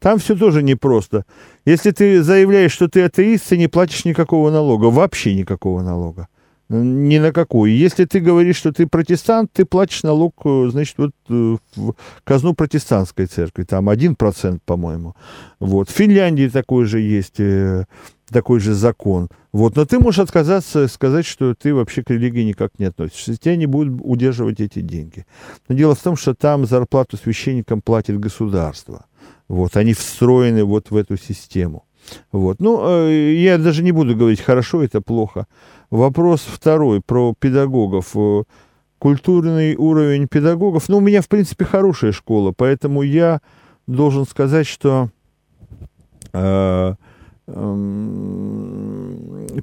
[0.00, 1.24] Там все тоже непросто.
[1.64, 6.28] Если ты заявляешь, что ты атеист, ты не платишь никакого налога, вообще никакого налога.
[6.68, 7.74] Ни на какую.
[7.74, 11.94] Если ты говоришь, что ты протестант, ты платишь налог, э, значит, вот э, в
[12.24, 13.64] казну протестантской церкви.
[13.64, 15.14] Там 1%, по-моему.
[15.60, 15.88] Вот.
[15.88, 17.86] В Финляндии такой же есть э,
[18.32, 19.28] такой же закон.
[19.52, 19.76] Вот.
[19.76, 23.36] Но ты можешь отказаться, сказать, что ты вообще к религии никак не относишься.
[23.36, 25.26] Тебя не будут удерживать эти деньги.
[25.68, 29.06] Но дело в том, что там зарплату священникам платит государство.
[29.48, 29.76] Вот.
[29.76, 31.84] Они встроены вот в эту систему.
[32.32, 32.60] Вот.
[32.60, 35.46] Ну, э, я даже не буду говорить, хорошо это, плохо.
[35.90, 38.10] Вопрос второй про педагогов.
[38.14, 38.44] Э,
[38.98, 40.88] культурный уровень педагогов.
[40.88, 43.40] Ну, у меня, в принципе, хорошая школа, поэтому я
[43.86, 45.10] должен сказать, что
[46.32, 46.94] э,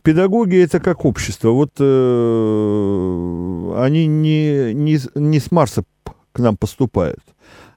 [0.04, 1.50] педагоги это как общество.
[1.50, 5.84] Вот э, они не, не, не с Марса
[6.32, 7.22] к нам поступают.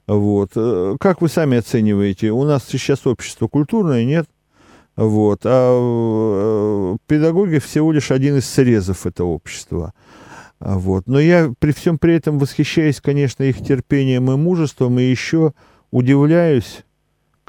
[0.07, 0.51] Вот.
[0.55, 2.31] Э, как вы сами оцениваете?
[2.31, 4.25] У нас сейчас общество культурное, нет?
[4.95, 5.41] Вот.
[5.45, 9.93] А э, педагоги всего лишь один из срезов этого общества.
[10.59, 11.07] Вот.
[11.07, 15.53] Но я при всем при этом восхищаюсь, конечно, их терпением и мужеством, и еще
[15.91, 16.83] удивляюсь,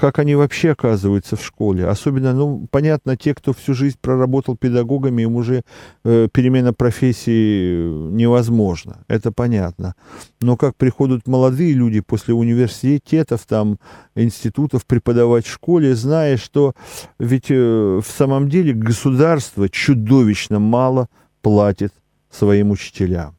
[0.00, 1.86] как они вообще оказываются в школе.
[1.86, 5.62] Особенно, ну, понятно, те, кто всю жизнь проработал педагогами, им уже
[6.04, 9.04] э, перемена профессии невозможна.
[9.08, 9.94] Это понятно.
[10.40, 13.78] Но как приходят молодые люди после университетов, там,
[14.14, 16.72] институтов преподавать в школе, зная, что
[17.18, 21.08] ведь э, в самом деле государство чудовищно мало
[21.42, 21.92] платит
[22.30, 23.36] своим учителям.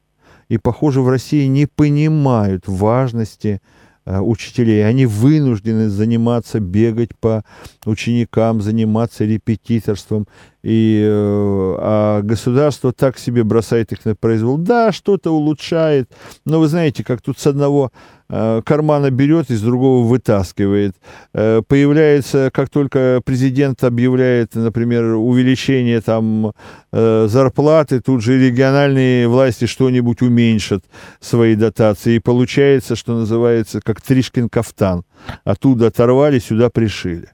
[0.48, 3.72] И, похоже, в России не понимают важности Э,
[4.06, 4.86] учителей.
[4.86, 7.44] Они вынуждены заниматься, бегать по
[7.84, 10.26] ученикам, заниматься репетиторством.
[10.62, 14.58] И, э, а государство так себе бросает их на произвол.
[14.58, 16.10] Да, что-то улучшает,
[16.44, 17.90] но вы знаете, как тут с одного
[18.34, 20.96] Э, кармана берет, из другого вытаскивает.
[21.34, 26.52] Э, появляется, как только президент объявляет, например, увеличение там
[26.94, 30.84] зарплаты, тут же региональные власти что-нибудь уменьшат
[31.20, 32.16] свои дотации.
[32.16, 35.04] И получается, что называется, как Тришкин кафтан.
[35.44, 37.30] Оттуда оторвали, сюда пришили.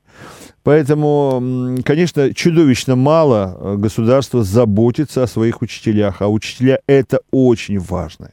[0.63, 8.33] Поэтому, конечно, чудовищно мало государство заботится о своих учителях, а учителя это очень важно.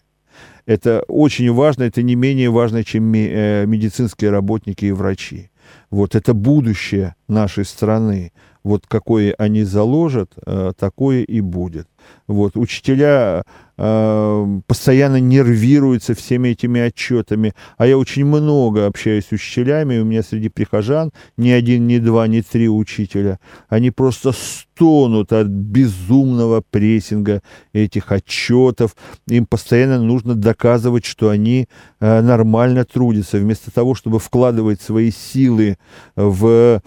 [0.65, 5.51] Это очень важно, это не менее важно, чем э, медицинские работники и врачи.
[5.91, 8.31] Вот это будущее нашей страны.
[8.63, 11.87] Вот какое они заложат, э, такое и будет.
[12.27, 13.43] Вот учителя
[13.77, 20.23] э, постоянно нервируются всеми этими отчетами, а я очень много общаюсь с учителями, у меня
[20.23, 23.39] среди прихожан ни один, ни два, ни три учителя,
[23.69, 27.41] они просто стонут от безумного прессинга
[27.73, 28.95] этих отчетов,
[29.27, 31.67] им постоянно нужно доказывать, что они
[31.99, 35.77] э, нормально трудятся, вместо того, чтобы вкладывать свои силы
[36.15, 36.81] в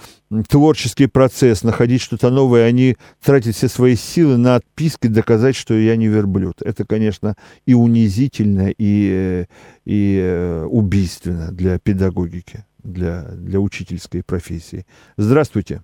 [0.49, 5.97] творческий процесс, находить что-то новое, они тратят все свои силы на отписки, доказать, что я
[5.97, 6.63] не верблюд.
[6.63, 7.37] Это, конечно,
[7.67, 9.45] и унизительно, и, э,
[9.85, 14.87] и э, убийственно для педагогики, для, для учительской профессии.
[15.17, 15.83] Здравствуйте.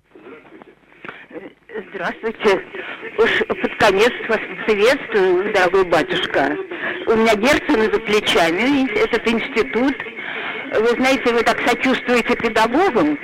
[1.93, 2.61] Здравствуйте.
[3.17, 6.55] Уж под конец вас приветствую, дорогой батюшка.
[7.07, 9.95] У меня Герцена за плечами, этот институт.
[10.73, 13.17] Вы знаете, вы так сочувствуете педагогам,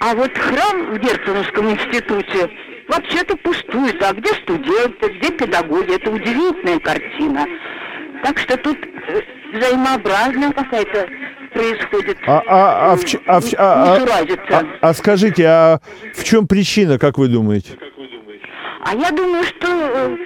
[0.00, 2.48] а вот храм в Герценовском институте
[2.88, 4.02] вообще-то пустует.
[4.02, 5.94] А где студенты, где педагоги?
[5.94, 7.46] Это удивительная картина.
[8.22, 8.78] Так что тут
[9.08, 9.20] э,
[9.52, 11.08] взаимообразная какая-то
[11.52, 12.18] происходит.
[12.26, 15.80] А, а, а, в, а, в, а, а, а, а скажите, а
[16.14, 17.78] в чем причина, как вы думаете?
[18.86, 20.16] А я думаю, что э,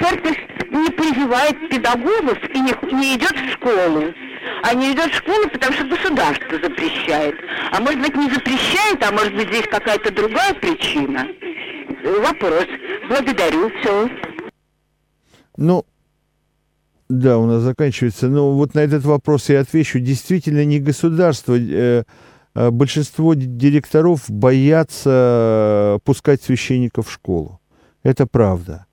[0.00, 0.38] церковь
[0.70, 4.12] не прививает педагогов и не, не идет в школу
[4.62, 7.34] а не идет в школу, потому что государство запрещает.
[7.72, 11.26] А может быть не запрещает, а может быть здесь какая-то другая причина.
[12.22, 12.66] Вопрос.
[13.08, 13.70] Благодарю.
[13.80, 14.08] Все.
[15.56, 15.84] Ну,
[17.08, 18.28] да, у нас заканчивается.
[18.28, 19.98] Но вот на этот вопрос я отвечу.
[19.98, 21.56] Действительно, не государство.
[21.58, 22.04] Э,
[22.54, 27.60] э, большинство директоров боятся пускать священников в школу.
[28.02, 28.86] Это правда.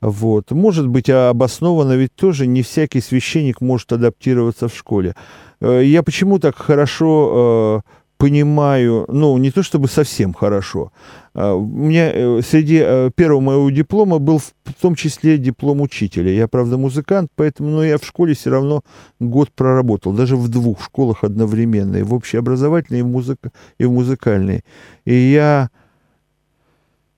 [0.00, 0.50] Вот.
[0.50, 5.14] Может быть обоснованно, ведь тоже не всякий священник может адаптироваться в школе.
[5.60, 10.92] Э, я почему так хорошо э, понимаю, ну, не то чтобы совсем хорошо.
[11.34, 12.78] А, у меня э, среди
[13.14, 16.32] первого моего диплома был в том числе диплом учителя.
[16.32, 18.82] Я, правда, музыкант, поэтому но я в школе все равно
[19.20, 23.92] год проработал, даже в двух школах одновременно, и в общеобразовательной, и в, музыка, и в
[23.92, 24.64] музыкальной.
[25.04, 25.68] И я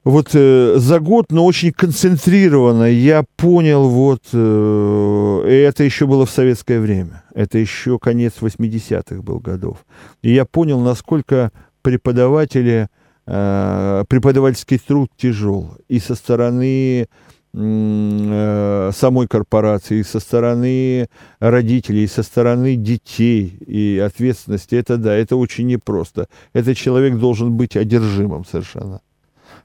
[0.04, 6.30] вот э, за год, но очень концентрированно я понял, вот, э, это еще было в
[6.30, 9.84] советское время, это еще конец 80-х был годов.
[10.22, 12.88] И я понял, насколько преподаватели,
[13.26, 15.76] э, преподавательский труд тяжел.
[15.88, 17.06] И со стороны
[17.54, 24.74] э, самой корпорации, и со стороны родителей, и со стороны детей, и ответственности.
[24.74, 26.28] Это да, это очень непросто.
[26.52, 29.00] Этот человек должен быть одержимым совершенно.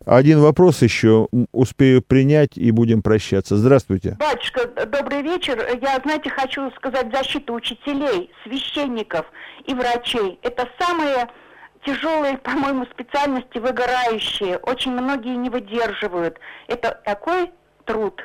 [0.07, 3.57] Один вопрос еще успею принять и будем прощаться.
[3.57, 4.15] Здравствуйте.
[4.17, 5.57] Батюшка, добрый вечер.
[5.81, 9.25] Я, знаете, хочу сказать защиту учителей, священников
[9.65, 10.39] и врачей.
[10.43, 11.27] Это самые
[11.85, 14.59] тяжелые, по-моему, специальности, выгорающие.
[14.59, 16.39] Очень многие не выдерживают.
[16.67, 17.51] Это такой
[17.83, 18.23] труд.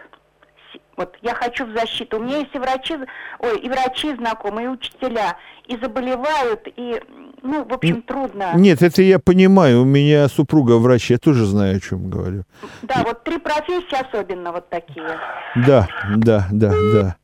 [0.96, 2.18] Вот я хочу в защиту.
[2.18, 2.96] У меня есть и врачи,
[3.40, 7.00] ой, и врачи знакомые, и учителя, и заболевают, и,
[7.42, 8.52] ну, в общем, трудно.
[8.54, 9.82] Нет, это я понимаю.
[9.82, 12.44] У меня супруга врач, я тоже знаю, о чем говорю.
[12.82, 15.18] Да, вот три профессии особенно вот такие.
[15.66, 17.16] Да, да, да, да.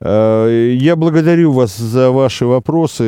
[0.00, 3.04] Я благодарю вас за ваши вопросы.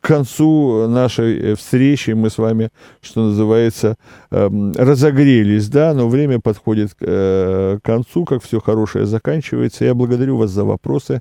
[0.00, 3.96] К концу нашей встречи мы с вами, что называется,
[4.30, 9.84] эм, разогрелись, да, но время подходит к концу, как все хорошее заканчивается.
[9.84, 11.20] Я благодарю вас за вопросы.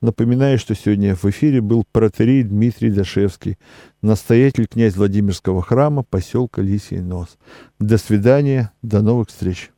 [0.00, 3.56] Напоминаю, что сегодня в эфире был протерей Дмитрий Дашевский,
[4.02, 7.38] настоятель князь Владимирского храма, поселка Лисий Нос.
[7.78, 9.70] До свидания, до новых встреч.